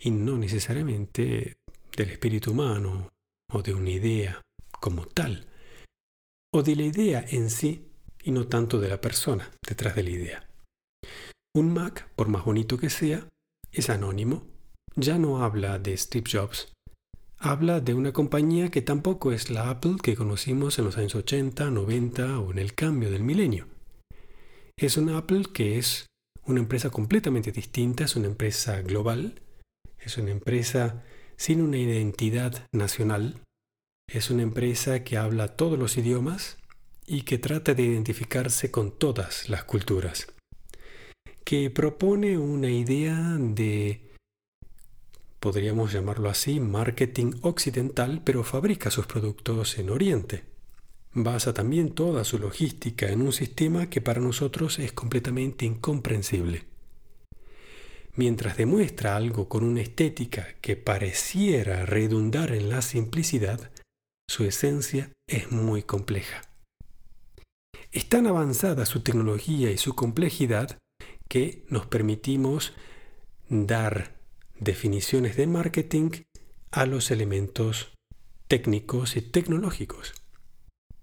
y 0.00 0.10
no 0.10 0.36
necesariamente 0.36 1.56
del 1.96 2.10
espíritu 2.10 2.50
humano 2.50 3.10
o 3.50 3.62
de 3.62 3.72
una 3.72 3.90
idea 3.90 4.42
como 4.78 5.06
tal, 5.06 5.46
o 6.52 6.62
de 6.62 6.76
la 6.76 6.82
idea 6.82 7.24
en 7.26 7.48
sí 7.48 7.90
y 8.22 8.32
no 8.32 8.48
tanto 8.48 8.78
de 8.80 8.90
la 8.90 9.00
persona 9.00 9.50
detrás 9.66 9.94
de 9.94 10.02
la 10.02 10.10
idea. 10.10 10.48
Un 11.56 11.72
Mac, 11.72 12.06
por 12.16 12.28
más 12.28 12.44
bonito 12.44 12.76
que 12.76 12.90
sea, 12.90 13.26
es 13.72 13.88
anónimo, 13.88 14.46
ya 14.94 15.16
no 15.16 15.42
habla 15.42 15.78
de 15.78 15.96
Steve 15.96 16.26
Jobs, 16.30 16.73
habla 17.44 17.80
de 17.80 17.92
una 17.92 18.12
compañía 18.12 18.70
que 18.70 18.80
tampoco 18.80 19.30
es 19.30 19.50
la 19.50 19.68
Apple 19.68 19.96
que 20.02 20.16
conocimos 20.16 20.78
en 20.78 20.86
los 20.86 20.96
años 20.96 21.14
80, 21.14 21.70
90 21.70 22.40
o 22.40 22.50
en 22.50 22.58
el 22.58 22.74
cambio 22.74 23.10
del 23.10 23.22
milenio. 23.22 23.66
Es 24.78 24.96
una 24.96 25.18
Apple 25.18 25.44
que 25.52 25.78
es 25.78 26.06
una 26.46 26.60
empresa 26.60 26.88
completamente 26.88 27.52
distinta, 27.52 28.04
es 28.04 28.16
una 28.16 28.28
empresa 28.28 28.80
global, 28.80 29.42
es 29.98 30.16
una 30.16 30.30
empresa 30.30 31.04
sin 31.36 31.60
una 31.60 31.76
identidad 31.76 32.66
nacional, 32.72 33.42
es 34.08 34.30
una 34.30 34.42
empresa 34.42 35.04
que 35.04 35.18
habla 35.18 35.48
todos 35.48 35.78
los 35.78 35.98
idiomas 35.98 36.56
y 37.06 37.22
que 37.22 37.36
trata 37.36 37.74
de 37.74 37.82
identificarse 37.82 38.70
con 38.70 38.90
todas 38.90 39.50
las 39.50 39.64
culturas, 39.64 40.32
que 41.44 41.68
propone 41.68 42.38
una 42.38 42.70
idea 42.70 43.36
de, 43.38 44.03
podríamos 45.44 45.92
llamarlo 45.92 46.30
así, 46.30 46.58
marketing 46.58 47.32
occidental, 47.42 48.22
pero 48.24 48.44
fabrica 48.44 48.90
sus 48.90 49.06
productos 49.06 49.76
en 49.76 49.90
Oriente. 49.90 50.44
Basa 51.12 51.52
también 51.52 51.90
toda 51.90 52.24
su 52.24 52.38
logística 52.38 53.10
en 53.10 53.20
un 53.20 53.30
sistema 53.30 53.90
que 53.90 54.00
para 54.00 54.22
nosotros 54.22 54.78
es 54.78 54.92
completamente 54.92 55.66
incomprensible. 55.66 56.64
Mientras 58.16 58.56
demuestra 58.56 59.16
algo 59.16 59.50
con 59.50 59.64
una 59.64 59.82
estética 59.82 60.46
que 60.62 60.76
pareciera 60.76 61.84
redundar 61.84 62.52
en 62.52 62.70
la 62.70 62.80
simplicidad, 62.80 63.70
su 64.26 64.44
esencia 64.44 65.10
es 65.28 65.52
muy 65.52 65.82
compleja. 65.82 66.40
Es 67.92 68.08
tan 68.08 68.26
avanzada 68.26 68.86
su 68.86 69.02
tecnología 69.02 69.70
y 69.70 69.76
su 69.76 69.94
complejidad 69.94 70.78
que 71.28 71.66
nos 71.68 71.84
permitimos 71.84 72.72
dar 73.50 74.13
definiciones 74.58 75.36
de 75.36 75.46
marketing 75.46 76.10
a 76.70 76.86
los 76.86 77.10
elementos 77.10 77.92
técnicos 78.48 79.16
y 79.16 79.22
tecnológicos. 79.22 80.14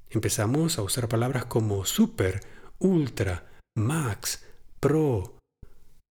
Empezamos 0.10 0.78
a 0.78 0.84
usar 0.84 1.08
palabras 1.08 1.46
como 1.46 1.86
super, 1.86 2.42
ultra, 2.80 3.50
max, 3.76 4.46
pro, 4.80 5.38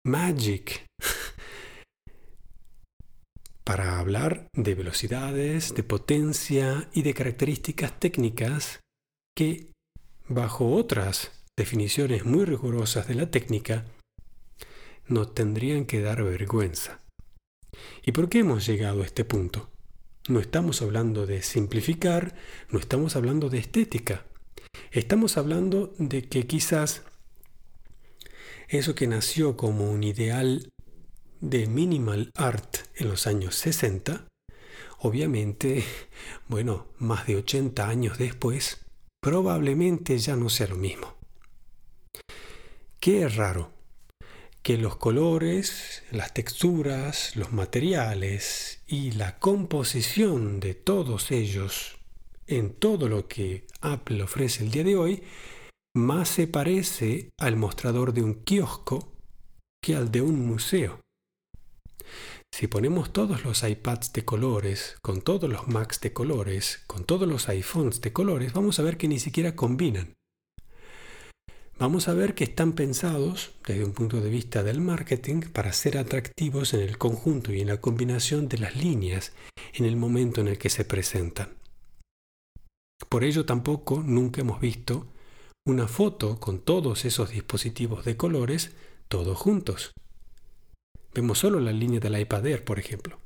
magic, 0.06 0.86
para 3.64 4.00
hablar 4.00 4.48
de 4.54 4.76
velocidades, 4.76 5.76
de 5.76 5.84
potencia 5.84 6.90
y 6.94 7.04
de 7.04 7.14
características 7.14 8.00
técnicas 8.00 8.80
que 9.36 9.72
bajo 10.28 10.72
otras 10.72 11.32
definiciones 11.58 12.26
muy 12.26 12.46
rigurosas 12.46 13.08
de 13.08 13.16
la 13.16 13.30
técnica, 13.30 13.86
nos 15.08 15.36
tendrían 15.36 15.86
que 15.86 16.02
dar 16.02 16.24
vergüenza. 16.24 17.03
¿Y 18.06 18.12
por 18.12 18.30
qué 18.30 18.40
hemos 18.40 18.66
llegado 18.66 19.02
a 19.02 19.06
este 19.06 19.26
punto? 19.26 19.70
No 20.28 20.40
estamos 20.40 20.82
hablando 20.82 21.26
de 21.26 21.42
simplificar, 21.42 22.36
no 22.70 22.80
estamos 22.80 23.16
hablando 23.16 23.50
de 23.50 23.58
estética. 23.58 24.26
Estamos 24.92 25.38
hablando 25.38 25.94
de 25.98 26.24
que 26.24 26.48
quizás 26.48 27.04
eso 28.70 28.96
que 28.96 29.08
nació 29.08 29.58
como 29.58 29.92
un 29.92 30.04
ideal 30.04 30.70
de 31.42 31.68
minimal 31.68 32.32
art 32.36 32.78
en 32.96 33.10
los 33.10 33.28
años 33.28 33.56
60, 33.56 34.26
obviamente, 35.00 35.84
bueno, 36.48 36.88
más 37.00 37.28
de 37.28 37.36
80 37.36 37.88
años 37.88 38.18
después, 38.18 38.86
probablemente 39.22 40.18
ya 40.18 40.36
no 40.36 40.50
sea 40.50 40.68
lo 40.68 40.78
mismo. 40.78 41.16
¿Qué 43.00 43.28
raro? 43.28 43.72
Que 44.64 44.78
los 44.78 44.96
colores, 44.96 46.04
las 46.12 46.34
texturas, 46.34 47.36
los 47.36 47.52
materiales 47.52 48.82
y 48.88 49.12
la 49.12 49.38
composición 49.38 50.62
de 50.62 50.74
todos 50.74 51.32
ellos 51.32 51.98
en 52.48 52.74
todo 52.74 53.10
lo 53.10 53.28
que 53.28 53.68
Apple 53.82 54.24
ofrece 54.24 54.64
el 54.64 54.72
día 54.72 54.84
de 54.84 54.96
hoy 54.96 55.24
más 55.96 56.30
se 56.30 56.48
parece 56.48 57.30
al 57.38 57.56
mostrador 57.56 58.14
de 58.14 58.24
un 58.24 58.36
kiosco 58.36 59.14
que 59.82 59.96
al 59.96 60.12
de 60.12 60.22
un 60.22 60.46
museo. 60.46 61.02
Si 62.54 62.68
ponemos 62.68 63.12
todos 63.12 63.44
los 63.44 63.64
iPads 63.64 64.14
de 64.14 64.26
colores, 64.26 64.96
con 65.02 65.22
todos 65.22 65.50
los 65.50 65.68
Macs 65.68 66.00
de 66.02 66.14
colores, 66.14 66.84
con 66.88 67.04
todos 67.04 67.28
los 67.28 67.50
iPhones 67.50 68.02
de 68.02 68.14
colores, 68.14 68.54
vamos 68.54 68.80
a 68.80 68.84
ver 68.84 68.98
que 68.98 69.08
ni 69.08 69.20
siquiera 69.20 69.56
combinan. 69.56 70.14
Vamos 71.80 72.08
a 72.08 72.14
ver 72.14 72.36
que 72.36 72.44
están 72.44 72.74
pensados 72.74 73.52
desde 73.66 73.84
un 73.84 73.94
punto 73.94 74.22
de 74.22 74.30
vista 74.30 74.64
del 74.64 74.80
marketing 74.80 75.42
para 75.42 75.74
ser 75.74 75.98
atractivos 75.98 76.74
en 76.74 76.82
el 76.82 76.98
conjunto 76.98 77.52
y 77.52 77.62
en 77.62 77.68
la 77.68 77.82
combinación 77.82 78.48
de 78.48 78.60
las 78.60 78.76
líneas 78.76 79.34
en 79.74 79.86
el 79.86 79.96
momento 79.96 80.42
en 80.42 80.50
el 80.50 80.58
que 80.58 80.70
se 80.70 80.86
presentan. 80.86 81.50
Por 83.10 83.24
ello 83.24 83.46
tampoco 83.46 84.04
nunca 84.06 84.42
hemos 84.42 84.62
visto 84.62 85.08
una 85.66 85.88
foto 85.88 86.40
con 86.40 86.60
todos 86.60 87.06
esos 87.06 87.32
dispositivos 87.32 88.06
de 88.06 88.18
colores 88.18 88.76
todos 89.08 89.38
juntos. 89.38 89.94
Vemos 91.14 91.40
solo 91.40 91.60
la 91.60 91.72
línea 91.72 92.00
del 92.00 92.20
iPad 92.20 92.46
Air, 92.48 92.64
por 92.64 92.80
ejemplo. 92.80 93.20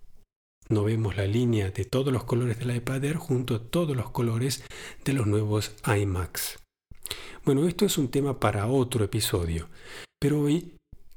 No 0.69 0.83
vemos 0.83 1.15
la 1.15 1.25
línea 1.25 1.71
de 1.71 1.85
todos 1.85 2.11
los 2.11 2.23
colores 2.23 2.59
del 2.59 2.75
iPad 2.75 3.03
Air 3.03 3.17
junto 3.17 3.55
a 3.55 3.63
todos 3.63 3.95
los 3.95 4.09
colores 4.09 4.63
de 5.05 5.13
los 5.13 5.27
nuevos 5.27 5.73
iMacs. 5.85 6.59
Bueno, 7.45 7.67
esto 7.67 7.85
es 7.85 7.97
un 7.97 8.09
tema 8.09 8.39
para 8.39 8.67
otro 8.67 9.03
episodio, 9.05 9.69
pero 10.19 10.41
hoy 10.41 10.73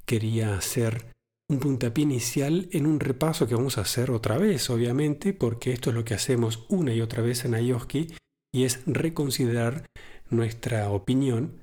quería 0.06 0.54
hacer 0.54 1.12
un 1.50 1.58
puntapié 1.58 2.04
inicial 2.04 2.68
en 2.70 2.86
un 2.86 3.00
repaso 3.00 3.48
que 3.48 3.56
vamos 3.56 3.78
a 3.78 3.80
hacer 3.80 4.10
otra 4.10 4.38
vez, 4.38 4.70
obviamente, 4.70 5.32
porque 5.32 5.72
esto 5.72 5.90
es 5.90 5.96
lo 5.96 6.04
que 6.04 6.14
hacemos 6.14 6.64
una 6.68 6.94
y 6.94 7.00
otra 7.00 7.22
vez 7.22 7.44
en 7.44 7.54
Ayoski 7.54 8.14
y 8.54 8.64
es 8.64 8.82
reconsiderar 8.86 9.86
nuestra 10.28 10.90
opinión 10.90 11.60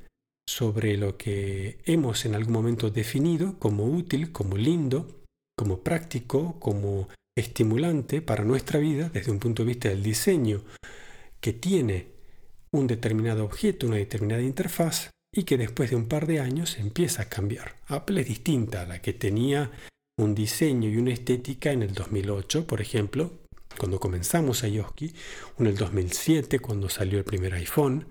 sobre 0.47 0.97
lo 0.97 1.17
que 1.17 1.79
hemos 1.85 2.25
en 2.25 2.35
algún 2.35 2.53
momento 2.53 2.89
definido 2.89 3.57
como 3.59 3.85
útil, 3.85 4.31
como 4.31 4.57
lindo, 4.57 5.07
como 5.57 5.81
práctico, 5.81 6.59
como 6.59 7.07
estimulante 7.37 8.21
para 8.21 8.43
nuestra 8.43 8.79
vida 8.79 9.09
desde 9.09 9.31
un 9.31 9.39
punto 9.39 9.63
de 9.63 9.67
vista 9.67 9.89
del 9.89 10.03
diseño 10.03 10.63
que 11.39 11.53
tiene 11.53 12.16
un 12.79 12.87
determinado 12.87 13.45
objeto, 13.45 13.87
una 13.87 13.97
determinada 13.97 14.41
interfaz 14.41 15.11
y 15.33 15.43
que 15.43 15.57
después 15.57 15.89
de 15.89 15.95
un 15.95 16.07
par 16.07 16.27
de 16.27 16.39
años 16.39 16.77
empieza 16.77 17.23
a 17.23 17.29
cambiar. 17.29 17.75
Apple 17.87 18.21
es 18.21 18.27
distinta 18.27 18.81
a 18.81 18.85
la 18.85 19.01
que 19.01 19.13
tenía 19.13 19.71
un 20.17 20.33
diseño 20.33 20.89
y 20.89 20.97
una 20.97 21.13
estética 21.13 21.71
en 21.71 21.83
el 21.83 21.93
2008, 21.93 22.65
por 22.65 22.81
ejemplo, 22.81 23.31
cuando 23.77 23.99
comenzamos 23.99 24.63
a 24.63 24.67
Yoski, 24.67 25.13
o 25.57 25.61
en 25.61 25.67
el 25.67 25.77
2007 25.77 26.59
cuando 26.59 26.89
salió 26.89 27.19
el 27.19 27.25
primer 27.25 27.53
iPhone, 27.53 28.07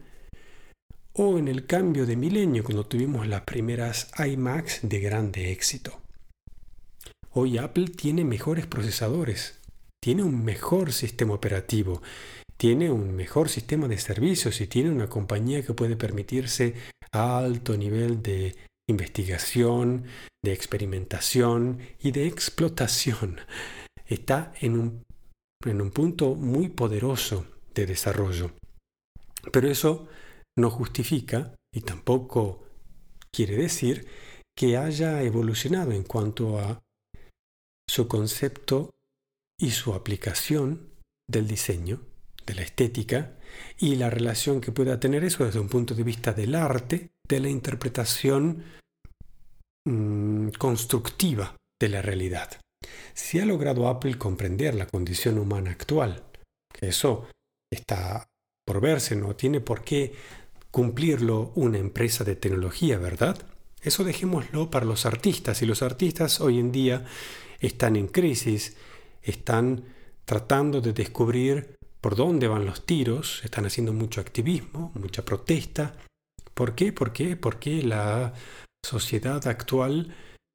o 1.14 1.38
en 1.38 1.48
el 1.48 1.66
cambio 1.66 2.07
de 2.07 2.16
milenio 2.16 2.62
cuando 2.62 2.87
tuvimos 2.87 3.26
las 3.26 3.42
primeras 3.42 4.11
iMacs 4.18 4.81
de 4.83 5.00
grande 5.00 5.50
éxito. 5.50 6.00
Hoy 7.31 7.59
Apple 7.59 7.88
tiene 7.88 8.24
mejores 8.24 8.66
procesadores, 8.66 9.59
tiene 10.00 10.22
un 10.22 10.44
mejor 10.44 10.92
sistema 10.92 11.35
operativo, 11.35 12.02
tiene 12.57 12.90
un 12.90 13.14
mejor 13.14 13.49
sistema 13.49 13.88
de 13.88 13.99
servicios 13.99 14.61
y 14.61 14.66
tiene 14.66 14.90
una 14.90 15.09
compañía 15.09 15.64
que 15.64 15.75
puede 15.75 15.97
permitirse 15.97 16.75
alto 17.12 17.77
nivel 17.77 18.23
de 18.23 18.57
investigación, 18.88 20.05
de 20.45 20.53
experimentación 20.53 21.81
y 22.01 22.12
de 22.12 22.27
explotación. 22.27 23.40
Está 24.07 24.53
en 24.61 24.79
un, 24.79 25.03
en 25.64 25.81
un 25.81 25.90
punto 25.90 26.35
muy 26.35 26.69
poderoso 26.69 27.47
de 27.75 27.87
desarrollo. 27.87 28.53
Pero 29.53 29.69
eso 29.69 30.09
no 30.57 30.71
justifica 30.71 31.55
y 31.75 31.83
tampoco 31.83 32.64
quiere 33.33 33.57
decir 33.57 34.07
que 34.57 34.77
haya 34.77 35.23
evolucionado 35.23 35.92
en 35.92 36.03
cuanto 36.03 36.59
a 36.59 36.81
su 37.88 38.09
concepto 38.09 38.95
y 39.61 39.71
su 39.71 39.92
aplicación 39.92 40.90
del 41.29 41.47
diseño, 41.47 42.01
de 42.46 42.54
la 42.54 42.62
estética, 42.62 43.37
y 43.78 43.96
la 43.96 44.11
relación 44.11 44.61
que 44.61 44.72
pueda 44.72 45.00
tener 45.00 45.24
eso 45.24 45.44
desde 45.44 45.61
un 45.61 45.68
punto 45.68 45.94
de 45.94 46.02
vista 46.02 46.32
del 46.32 46.54
arte, 46.54 47.11
de 47.28 47.40
la 47.40 47.48
interpretación 47.48 48.64
mm, 49.87 50.48
constructiva 50.59 51.56
de 51.80 51.88
la 51.88 52.02
realidad. 52.02 52.59
Si 53.14 53.38
ha 53.38 53.46
logrado 53.46 53.88
Apple 53.88 54.18
comprender 54.18 54.74
la 54.74 54.87
condición 54.87 55.38
humana 55.38 55.70
actual, 55.70 56.24
eso 56.80 57.26
está 57.70 58.26
por 58.66 58.80
verse, 58.80 59.16
no 59.16 59.37
tiene 59.37 59.61
por 59.61 59.82
qué 59.82 60.14
cumplirlo 60.70 61.52
una 61.54 61.78
empresa 61.78 62.24
de 62.24 62.37
tecnología, 62.37 62.98
¿verdad? 62.98 63.38
Eso 63.80 64.04
dejémoslo 64.04 64.70
para 64.70 64.85
los 64.85 65.06
artistas, 65.06 65.62
y 65.62 65.66
los 65.66 65.82
artistas 65.82 66.40
hoy 66.40 66.59
en 66.59 66.72
día 66.72 67.04
están 67.61 67.96
en 67.96 68.09
crisis, 68.09 68.76
están 69.22 69.85
tratando 70.24 70.80
de 70.80 70.92
descubrir 70.92 71.76
por 72.00 72.16
dónde 72.16 72.48
van 72.48 72.66
los 72.66 72.87
tiros, 72.87 73.42
están 73.44 73.66
haciendo 73.66 73.92
mucho 73.92 74.20
activismo, 74.20 74.92
mucha 74.94 75.24
protesta. 75.24 75.96
¿Por 76.54 76.74
qué? 76.74 76.92
¿Por 76.92 77.12
qué? 77.12 77.37
Porque 77.37 77.82
la 77.82 78.32
sociedad 78.85 79.46
actual 79.46 80.14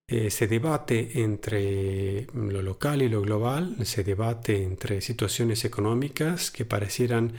eh, 0.09 0.29
se 0.29 0.47
debate 0.47 1.21
entre 1.21 2.27
lo 2.33 2.61
local 2.61 3.01
y 3.01 3.09
lo 3.09 3.21
global, 3.21 3.77
se 3.85 4.03
debate 4.03 4.63
entre 4.63 5.01
situaciones 5.01 5.63
económicas 5.63 6.51
que 6.51 6.65
parecieran 6.65 7.37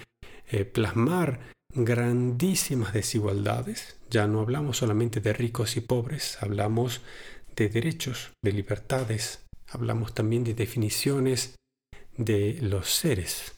eh, 0.51 0.65
plasmar 0.65 1.53
grandísimas 1.75 2.93
desigualdades. 2.93 3.97
Ya 4.11 4.27
no 4.27 4.41
hablamos 4.41 4.79
solamente 4.79 5.21
de 5.21 5.33
ricos 5.33 5.77
y 5.77 5.81
pobres, 5.81 6.39
hablamos 6.43 7.01
de 7.57 7.69
derechos, 7.69 8.33
de 8.43 8.53
libertades, 8.53 9.45
hablamos 9.69 10.15
también 10.15 10.45
de 10.45 10.55
definiciones 10.55 11.57
de 12.17 12.59
los 12.61 12.91
seres, 12.91 13.55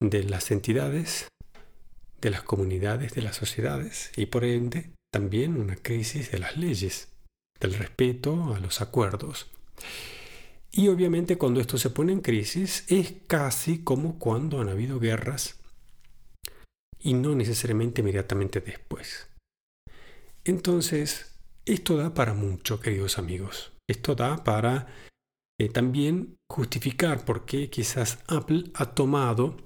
de 0.00 0.24
las 0.24 0.50
entidades, 0.50 1.28
de 2.20 2.30
las 2.30 2.42
comunidades, 2.42 3.14
de 3.14 3.22
las 3.22 3.36
sociedades 3.36 4.12
y 4.16 4.26
por 4.26 4.44
ende 4.44 4.90
también 5.12 5.56
una 5.56 5.76
crisis 5.76 6.30
de 6.30 6.38
las 6.38 6.56
leyes, 6.56 7.08
del 7.60 7.74
respeto 7.74 8.54
a 8.54 8.60
los 8.60 8.80
acuerdos. 8.80 9.48
Y 10.70 10.88
obviamente 10.88 11.38
cuando 11.38 11.60
esto 11.60 11.78
se 11.78 11.90
pone 11.90 12.12
en 12.12 12.20
crisis 12.20 12.84
es 12.88 13.14
casi 13.26 13.78
como 13.78 14.18
cuando 14.18 14.60
han 14.60 14.68
habido 14.68 15.00
guerras 15.00 15.58
y 17.00 17.14
no 17.14 17.34
necesariamente 17.34 18.02
inmediatamente 18.02 18.60
después. 18.60 19.28
Entonces, 20.44 21.34
esto 21.64 21.96
da 21.96 22.14
para 22.14 22.34
mucho, 22.34 22.80
queridos 22.80 23.18
amigos. 23.18 23.72
Esto 23.88 24.14
da 24.14 24.44
para 24.44 24.86
eh, 25.60 25.68
también 25.68 26.36
justificar 26.50 27.24
por 27.24 27.44
qué 27.44 27.70
quizás 27.70 28.18
Apple 28.26 28.70
ha 28.74 28.94
tomado 28.94 29.56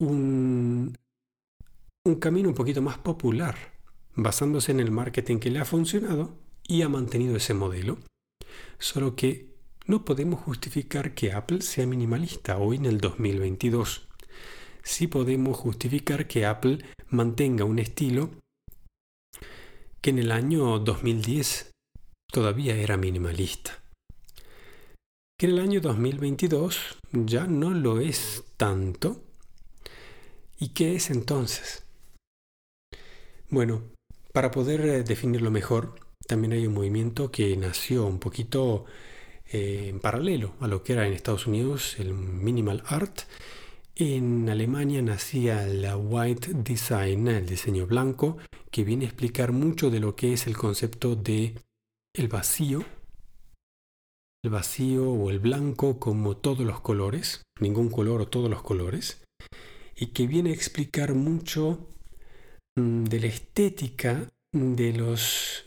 un, 0.00 0.96
camino 2.18 2.48
un 2.48 2.54
poquito 2.54 2.82
más 2.82 2.98
popular, 2.98 3.56
basándose 4.14 4.72
en 4.72 4.80
el 4.80 4.90
marketing 4.90 5.38
que 5.38 5.50
le 5.50 5.60
ha 5.60 5.64
funcionado 5.64 6.36
y 6.66 6.82
ha 6.82 6.88
mantenido 6.88 7.36
ese 7.36 7.54
modelo. 7.54 7.98
Solo 8.78 9.14
que 9.14 9.54
no 9.86 10.04
podemos 10.04 10.40
justificar 10.40 11.14
que 11.14 11.32
Apple 11.32 11.60
sea 11.62 11.86
minimalista 11.86 12.58
hoy 12.58 12.76
en 12.76 12.86
el 12.86 12.98
2022. 12.98 14.08
Sí 14.82 15.06
podemos 15.06 15.56
justificar 15.56 16.26
que 16.26 16.46
Apple 16.46 16.84
mantenga 17.08 17.64
un 17.64 17.78
estilo 17.78 18.30
que 20.00 20.10
en 20.10 20.18
el 20.18 20.32
año 20.32 20.78
2010 20.78 21.72
todavía 22.32 22.76
era 22.76 22.96
minimalista. 22.96 23.82
Que 25.38 25.46
en 25.46 25.52
el 25.52 25.60
año 25.60 25.80
2022 25.80 26.98
ya 27.12 27.46
no 27.46 27.70
lo 27.70 28.00
es 28.00 28.44
tanto. 28.56 29.29
¿Y 30.62 30.68
qué 30.68 30.94
es 30.94 31.08
entonces? 31.08 31.84
Bueno, 33.48 33.82
para 34.34 34.50
poder 34.50 34.82
eh, 34.82 35.02
definirlo 35.02 35.50
mejor, 35.50 35.98
también 36.26 36.52
hay 36.52 36.66
un 36.66 36.74
movimiento 36.74 37.30
que 37.32 37.56
nació 37.56 38.04
un 38.04 38.18
poquito 38.18 38.84
eh, 39.46 39.86
en 39.88 40.00
paralelo 40.00 40.52
a 40.60 40.68
lo 40.68 40.84
que 40.84 40.92
era 40.92 41.06
en 41.06 41.14
Estados 41.14 41.46
Unidos 41.46 41.98
el 41.98 42.12
minimal 42.12 42.82
art. 42.86 43.20
En 43.96 44.50
Alemania 44.50 45.00
nacía 45.00 45.66
la 45.66 45.96
white 45.96 46.50
design, 46.52 47.26
el 47.28 47.46
diseño 47.46 47.86
blanco, 47.86 48.36
que 48.70 48.84
viene 48.84 49.06
a 49.06 49.08
explicar 49.08 49.52
mucho 49.52 49.90
de 49.90 50.00
lo 50.00 50.14
que 50.14 50.34
es 50.34 50.46
el 50.46 50.58
concepto 50.58 51.16
de 51.16 51.54
el 52.14 52.28
vacío, 52.28 52.84
el 54.44 54.50
vacío 54.50 55.10
o 55.10 55.30
el 55.30 55.38
blanco 55.38 55.98
como 55.98 56.36
todos 56.36 56.60
los 56.60 56.80
colores, 56.80 57.40
ningún 57.60 57.88
color 57.88 58.20
o 58.20 58.28
todos 58.28 58.50
los 58.50 58.62
colores, 58.62 59.22
y 60.00 60.06
que 60.06 60.26
viene 60.26 60.50
a 60.50 60.54
explicar 60.54 61.14
mucho 61.14 61.86
mm, 62.76 63.04
de 63.04 63.20
la 63.20 63.26
estética 63.26 64.26
de 64.52 64.92
los 64.94 65.66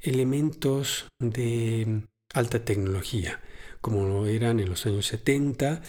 elementos 0.00 1.06
de 1.20 1.84
mm, 1.86 1.98
alta 2.34 2.64
tecnología, 2.64 3.40
como 3.80 4.26
eran 4.26 4.58
en 4.58 4.68
los 4.68 4.84
años 4.84 5.06
70 5.06 5.80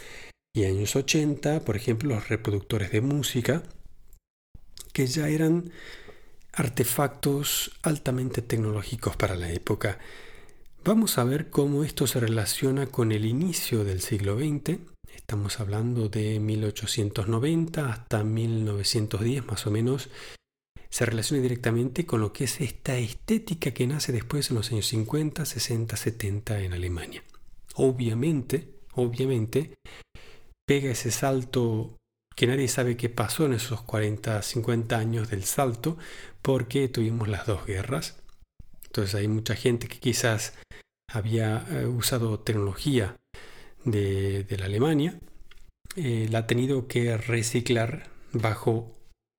y 0.53 0.65
años 0.65 0.95
80, 0.95 1.65
por 1.65 1.75
ejemplo, 1.75 2.13
los 2.13 2.29
reproductores 2.29 2.91
de 2.91 3.01
música, 3.01 3.63
que 4.93 5.07
ya 5.07 5.29
eran 5.29 5.71
artefactos 6.53 7.71
altamente 7.81 8.41
tecnológicos 8.43 9.15
para 9.15 9.35
la 9.35 9.51
época. 9.51 9.97
Vamos 10.83 11.17
a 11.17 11.23
ver 11.23 11.49
cómo 11.49 11.83
esto 11.83 12.05
se 12.05 12.19
relaciona 12.19 12.85
con 12.85 13.11
el 13.11 13.25
inicio 13.25 13.83
del 13.83 14.01
siglo 14.01 14.37
XX. 14.37 14.79
Estamos 15.29 15.59
hablando 15.59 16.09
de 16.09 16.39
1890 16.39 17.87
hasta 17.87 18.23
1910 18.23 19.45
más 19.45 19.67
o 19.67 19.69
menos. 19.69 20.09
Se 20.89 21.05
relaciona 21.05 21.43
directamente 21.43 22.07
con 22.07 22.19
lo 22.19 22.33
que 22.33 22.45
es 22.45 22.59
esta 22.61 22.97
estética 22.97 23.69
que 23.69 23.85
nace 23.85 24.11
después 24.11 24.49
en 24.49 24.55
los 24.55 24.71
años 24.71 24.87
50, 24.87 25.45
60, 25.45 25.95
70 25.97 26.61
en 26.61 26.73
Alemania. 26.73 27.23
Obviamente, 27.75 28.79
obviamente, 28.95 29.75
pega 30.67 30.89
ese 30.89 31.11
salto 31.11 31.95
que 32.35 32.47
nadie 32.47 32.67
sabe 32.67 32.97
qué 32.97 33.09
pasó 33.09 33.45
en 33.45 33.53
esos 33.53 33.83
40, 33.83 34.41
50 34.41 34.97
años 34.97 35.29
del 35.29 35.43
salto, 35.43 35.99
porque 36.41 36.87
tuvimos 36.87 37.27
las 37.27 37.45
dos 37.45 37.67
guerras. 37.67 38.17
Entonces 38.85 39.13
hay 39.13 39.27
mucha 39.27 39.55
gente 39.55 39.87
que 39.87 39.99
quizás 39.99 40.55
había 41.07 41.67
eh, 41.69 41.85
usado 41.85 42.39
tecnología 42.39 43.18
de, 43.91 44.45
la 44.57 44.65
Alemania, 44.65 45.19
eh, 45.95 46.27
la 46.29 46.39
ha 46.39 46.47
tenido 46.47 46.87
que 46.87 47.17
reciclar 47.17 48.09
bajo 48.31 48.95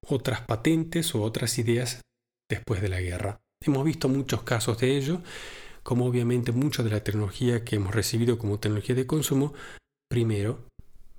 otras 0.06 0.40
patentes 0.42 1.14
o 1.14 1.22
otras 1.22 1.58
ideas 1.58 2.00
después 2.50 2.80
de 2.80 2.88
la 2.88 3.00
guerra. 3.00 3.40
Hemos 3.64 3.84
visto 3.84 4.08
muchos 4.08 4.42
casos 4.42 4.78
de 4.78 4.96
ello, 4.96 5.20
como 5.82 6.06
obviamente 6.06 6.52
mucha 6.52 6.82
de 6.82 6.90
la 6.90 7.04
tecnología 7.04 7.64
que 7.64 7.76
hemos 7.76 7.94
recibido 7.94 8.38
como 8.38 8.58
tecnología 8.58 8.94
de 8.94 9.06
consumo, 9.06 9.54
primero 10.10 10.66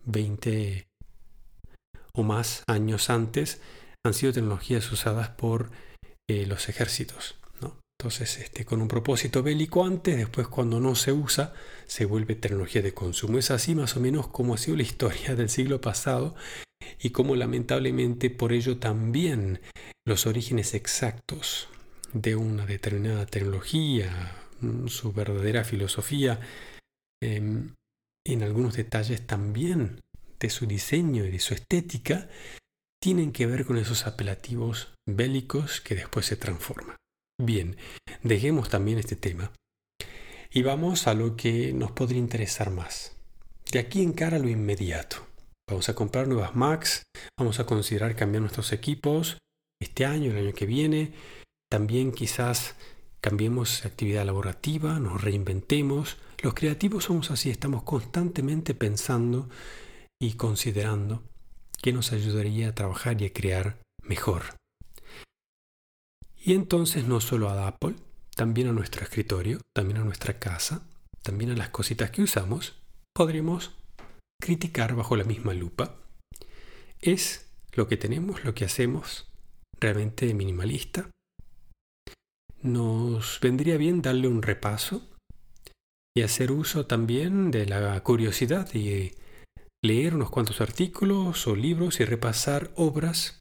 20 0.06 0.88
o 2.14 2.24
más 2.24 2.64
años 2.68 3.10
antes 3.10 3.62
han 4.04 4.14
sido 4.14 4.34
tecnologías 4.34 4.92
usadas 4.92 5.30
por 5.30 5.70
eh, 6.28 6.46
los 6.46 6.70
ejércitos. 6.70 7.36
Entonces, 8.02 8.40
este, 8.40 8.66
con 8.66 8.82
un 8.82 8.88
propósito 8.88 9.44
bélico 9.44 9.86
antes, 9.86 10.18
después 10.18 10.48
cuando 10.48 10.80
no 10.80 10.96
se 10.96 11.12
usa, 11.12 11.54
se 11.86 12.06
vuelve 12.06 12.34
tecnología 12.34 12.82
de 12.82 12.96
consumo. 12.96 13.38
Es 13.38 13.52
así 13.52 13.76
más 13.76 13.96
o 13.96 14.00
menos 14.00 14.28
como 14.28 14.56
ha 14.56 14.58
sido 14.58 14.76
la 14.78 14.82
historia 14.82 15.36
del 15.36 15.50
siglo 15.50 15.82
pasado 15.82 16.34
y 17.00 17.12
como 17.12 17.36
lamentablemente 17.36 18.32
por 18.32 18.54
ello 18.54 18.80
también 18.80 19.62
los 20.04 20.26
orígenes 20.26 20.74
exactos 20.74 21.70
de 22.12 22.36
una 22.36 22.66
determinada 22.66 23.28
tecnología, 23.28 24.36
mm, 24.62 24.88
su 24.88 25.14
verdadera 25.14 25.64
filosofía, 25.64 26.40
em, 27.22 27.76
en 28.26 28.42
algunos 28.42 28.76
detalles 28.76 29.28
también 29.28 30.00
de 30.40 30.50
su 30.50 30.66
diseño 30.66 31.24
y 31.24 31.30
de 31.30 31.40
su 31.40 31.54
estética, 31.54 32.30
tienen 33.00 33.32
que 33.32 33.46
ver 33.46 33.64
con 33.64 33.78
esos 33.78 34.08
apelativos 34.08 34.92
bélicos 35.08 35.82
que 35.82 35.94
después 35.94 36.26
se 36.26 36.36
transforman. 36.36 36.96
Bien, 37.44 37.76
dejemos 38.22 38.70
también 38.70 39.00
este 39.00 39.16
tema 39.16 39.52
y 40.52 40.62
vamos 40.62 41.08
a 41.08 41.16
lo 41.16 41.36
que 41.36 41.74
nos 41.74 41.92
podría 41.92 42.20
interesar 42.20 42.70
más. 42.70 43.18
De 43.72 43.80
aquí 43.80 44.04
en 44.04 44.14
cara 44.14 44.38
lo 44.38 44.48
inmediato. 44.48 45.26
Vamos 45.68 45.90
a 45.90 45.96
comprar 45.96 46.28
nuevas 46.28 46.56
Macs, 46.56 47.02
vamos 47.40 47.60
a 47.60 47.66
considerar 47.66 48.16
cambiar 48.16 48.42
nuestros 48.42 48.72
equipos 48.74 49.40
este 49.82 50.06
año, 50.06 50.30
el 50.30 50.38
año 50.38 50.54
que 50.54 50.68
viene. 50.68 51.14
También 51.68 52.12
quizás 52.12 52.76
cambiemos 53.22 53.86
actividad 53.86 54.24
laborativa, 54.24 55.00
nos 55.00 55.24
reinventemos. 55.24 56.18
Los 56.44 56.54
creativos 56.54 57.06
somos 57.06 57.32
así, 57.32 57.50
estamos 57.50 57.82
constantemente 57.82 58.76
pensando 58.76 59.50
y 60.22 60.34
considerando 60.34 61.24
qué 61.82 61.92
nos 61.92 62.12
ayudaría 62.12 62.70
a 62.70 62.76
trabajar 62.76 63.20
y 63.20 63.26
a 63.26 63.34
crear 63.34 63.78
mejor. 64.04 64.61
Y 66.44 66.54
entonces 66.54 67.06
no 67.06 67.22
solo 67.22 67.50
a 67.50 67.68
Apple, 67.68 67.96
también 68.36 68.68
a 68.68 68.72
nuestro 68.72 69.04
escritorio, 69.04 69.62
también 69.76 70.00
a 70.00 70.04
nuestra 70.04 70.40
casa, 70.40 70.82
también 71.22 71.52
a 71.52 71.56
las 71.56 71.70
cositas 71.70 72.10
que 72.10 72.24
usamos, 72.24 72.82
podremos 73.14 73.76
criticar 74.42 74.96
bajo 74.96 75.16
la 75.16 75.24
misma 75.24 75.54
lupa. 75.54 75.98
¿Es 77.00 77.48
lo 77.74 77.88
que 77.88 77.98
tenemos, 77.98 78.44
lo 78.44 78.56
que 78.56 78.66
hacemos, 78.66 79.28
realmente 79.80 80.34
minimalista? 80.34 81.12
Nos 82.64 83.40
vendría 83.40 83.78
bien 83.78 84.02
darle 84.02 84.28
un 84.28 84.42
repaso 84.42 85.08
y 86.16 86.24
hacer 86.24 86.52
uso 86.52 86.88
también 86.88 87.52
de 87.52 87.68
la 87.68 88.02
curiosidad 88.04 88.74
y 88.74 89.14
leer 89.84 90.16
unos 90.16 90.32
cuantos 90.32 90.60
artículos 90.60 91.46
o 91.48 91.56
libros 91.56 92.00
y 92.00 92.06
repasar 92.06 92.72
obras 92.76 93.41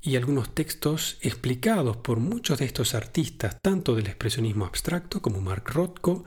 y 0.00 0.16
algunos 0.16 0.54
textos 0.54 1.18
explicados 1.22 1.96
por 1.96 2.20
muchos 2.20 2.58
de 2.58 2.66
estos 2.66 2.94
artistas, 2.94 3.58
tanto 3.62 3.94
del 3.94 4.06
expresionismo 4.06 4.64
abstracto 4.64 5.20
como 5.20 5.40
Mark 5.40 5.64
Rothko, 5.66 6.24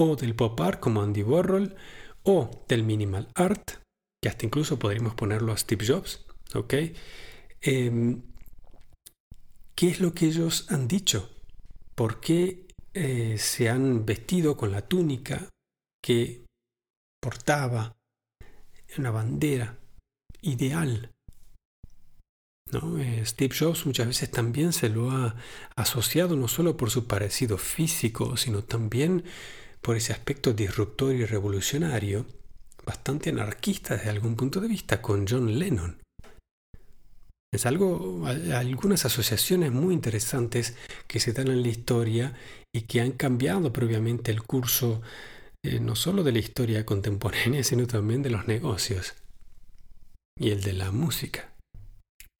o 0.00 0.16
del 0.16 0.34
pop 0.34 0.60
art 0.60 0.80
como 0.80 1.02
Andy 1.02 1.22
Warhol, 1.22 1.76
o 2.24 2.64
del 2.68 2.82
minimal 2.82 3.28
art, 3.34 3.70
que 4.22 4.28
hasta 4.28 4.46
incluso 4.46 4.78
podríamos 4.78 5.14
ponerlo 5.14 5.52
a 5.52 5.56
Steve 5.56 5.86
Jobs, 5.86 6.24
¿ok? 6.54 6.74
Em, 7.60 8.22
¿Qué 9.74 9.88
es 9.88 10.00
lo 10.00 10.12
que 10.12 10.26
ellos 10.26 10.66
han 10.70 10.88
dicho? 10.88 11.30
¿Por 11.94 12.18
qué 12.18 12.66
eh, 12.94 13.38
se 13.38 13.68
han 13.68 14.04
vestido 14.04 14.56
con 14.56 14.72
la 14.72 14.82
túnica 14.82 15.48
que 16.02 16.44
portaba 17.22 17.96
una 18.96 19.12
bandera 19.12 19.78
ideal 20.42 21.12
eh, 22.98 23.22
Steve 23.24 23.54
Jobs 23.58 23.86
muchas 23.86 24.06
veces 24.06 24.30
también 24.30 24.72
se 24.72 24.88
lo 24.88 25.10
ha 25.10 25.36
asociado 25.76 26.36
no 26.36 26.48
solo 26.48 26.76
por 26.76 26.90
su 26.90 27.06
parecido 27.06 27.58
físico, 27.58 28.36
sino 28.36 28.62
también 28.64 29.24
por 29.80 29.96
ese 29.96 30.12
aspecto 30.12 30.52
disruptor 30.52 31.14
y 31.14 31.24
revolucionario, 31.24 32.26
bastante 32.84 33.30
anarquista 33.30 33.96
desde 33.96 34.10
algún 34.10 34.36
punto 34.36 34.60
de 34.60 34.68
vista, 34.68 35.00
con 35.00 35.26
John 35.26 35.58
Lennon. 35.58 35.98
Es 37.50 37.64
algo, 37.64 38.26
algunas 38.52 39.06
asociaciones 39.06 39.72
muy 39.72 39.94
interesantes 39.94 40.76
que 41.06 41.18
se 41.18 41.32
dan 41.32 41.48
en 41.48 41.62
la 41.62 41.68
historia 41.68 42.34
y 42.74 42.82
que 42.82 43.00
han 43.00 43.12
cambiado 43.12 43.72
previamente 43.72 44.30
el 44.30 44.42
curso 44.42 45.00
eh, 45.62 45.80
no 45.80 45.96
solo 45.96 46.22
de 46.22 46.32
la 46.32 46.38
historia 46.38 46.84
contemporánea, 46.84 47.64
sino 47.64 47.86
también 47.86 48.22
de 48.22 48.30
los 48.30 48.46
negocios 48.46 49.14
y 50.38 50.50
el 50.50 50.62
de 50.62 50.72
la 50.74 50.92
música. 50.92 51.52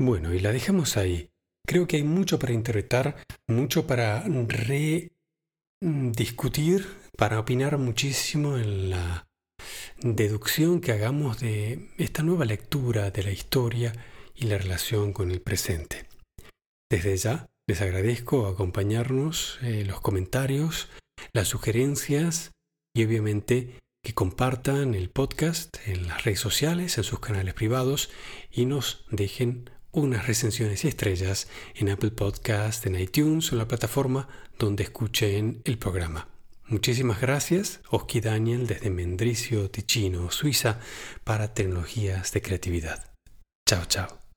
Bueno, 0.01 0.33
y 0.33 0.39
la 0.39 0.53
dejamos 0.53 0.97
ahí. 0.97 1.31
Creo 1.67 1.89
que 1.89 1.97
hay 1.97 2.05
mucho 2.05 2.39
para 2.39 2.53
interpretar, 2.53 3.17
mucho 3.49 3.87
para 3.87 4.25
rediscutir, 5.83 6.87
para 7.17 7.41
opinar 7.41 7.79
muchísimo 7.79 8.57
en 8.59 8.91
la 8.91 9.29
deducción 10.01 10.81
que 10.81 10.93
hagamos 10.93 11.41
de 11.41 11.91
esta 11.99 12.23
nueva 12.23 12.45
lectura 12.45 13.11
de 13.11 13.25
la 13.25 13.33
historia 13.33 13.93
y 14.37 14.47
la 14.47 14.57
relación 14.57 15.13
con 15.13 15.33
el 15.33 15.41
presente. 15.41 16.07
Desde 16.89 17.17
ya 17.17 17.51
les 17.67 17.81
agradezco 17.81 18.47
acompañarnos, 18.47 19.59
eh, 19.63 19.85
los 19.85 20.01
comentarios, 20.01 20.89
las 21.33 21.49
sugerencias 21.49 22.53
y 22.95 23.05
obviamente 23.05 23.77
que 24.05 24.15
compartan 24.15 24.95
el 24.95 25.11
podcast 25.11 25.77
en 25.87 26.07
las 26.07 26.25
redes 26.25 26.39
sociales, 26.39 26.97
en 26.99 27.05
sus 27.05 27.19
canales 27.19 27.55
privados 27.55 28.11
y 28.51 28.65
nos 28.65 29.05
dejen 29.11 29.69
unas 29.93 30.27
recensiones 30.27 30.85
y 30.85 30.89
estrellas 30.89 31.49
en 31.75 31.91
Apple 31.91 32.11
Podcast, 32.11 32.87
en 32.87 32.99
iTunes 32.99 33.53
o 33.53 33.57
la 33.57 33.69
plataforma 33.69 34.29
donde 34.59 34.85
escuchen 34.85 35.63
el 35.65 35.79
programa. 35.79 36.29
Muchísimas 36.67 37.21
gracias, 37.21 37.81
Oski 37.91 38.21
Daniel 38.21 38.67
desde 38.67 38.91
Mendricio, 38.91 39.71
Ticino, 39.71 40.31
Suiza, 40.31 40.81
para 41.25 41.55
Tecnologías 41.55 42.33
de 42.33 42.43
Creatividad. 42.43 43.13
Chao, 43.67 43.87
chao. 43.87 44.28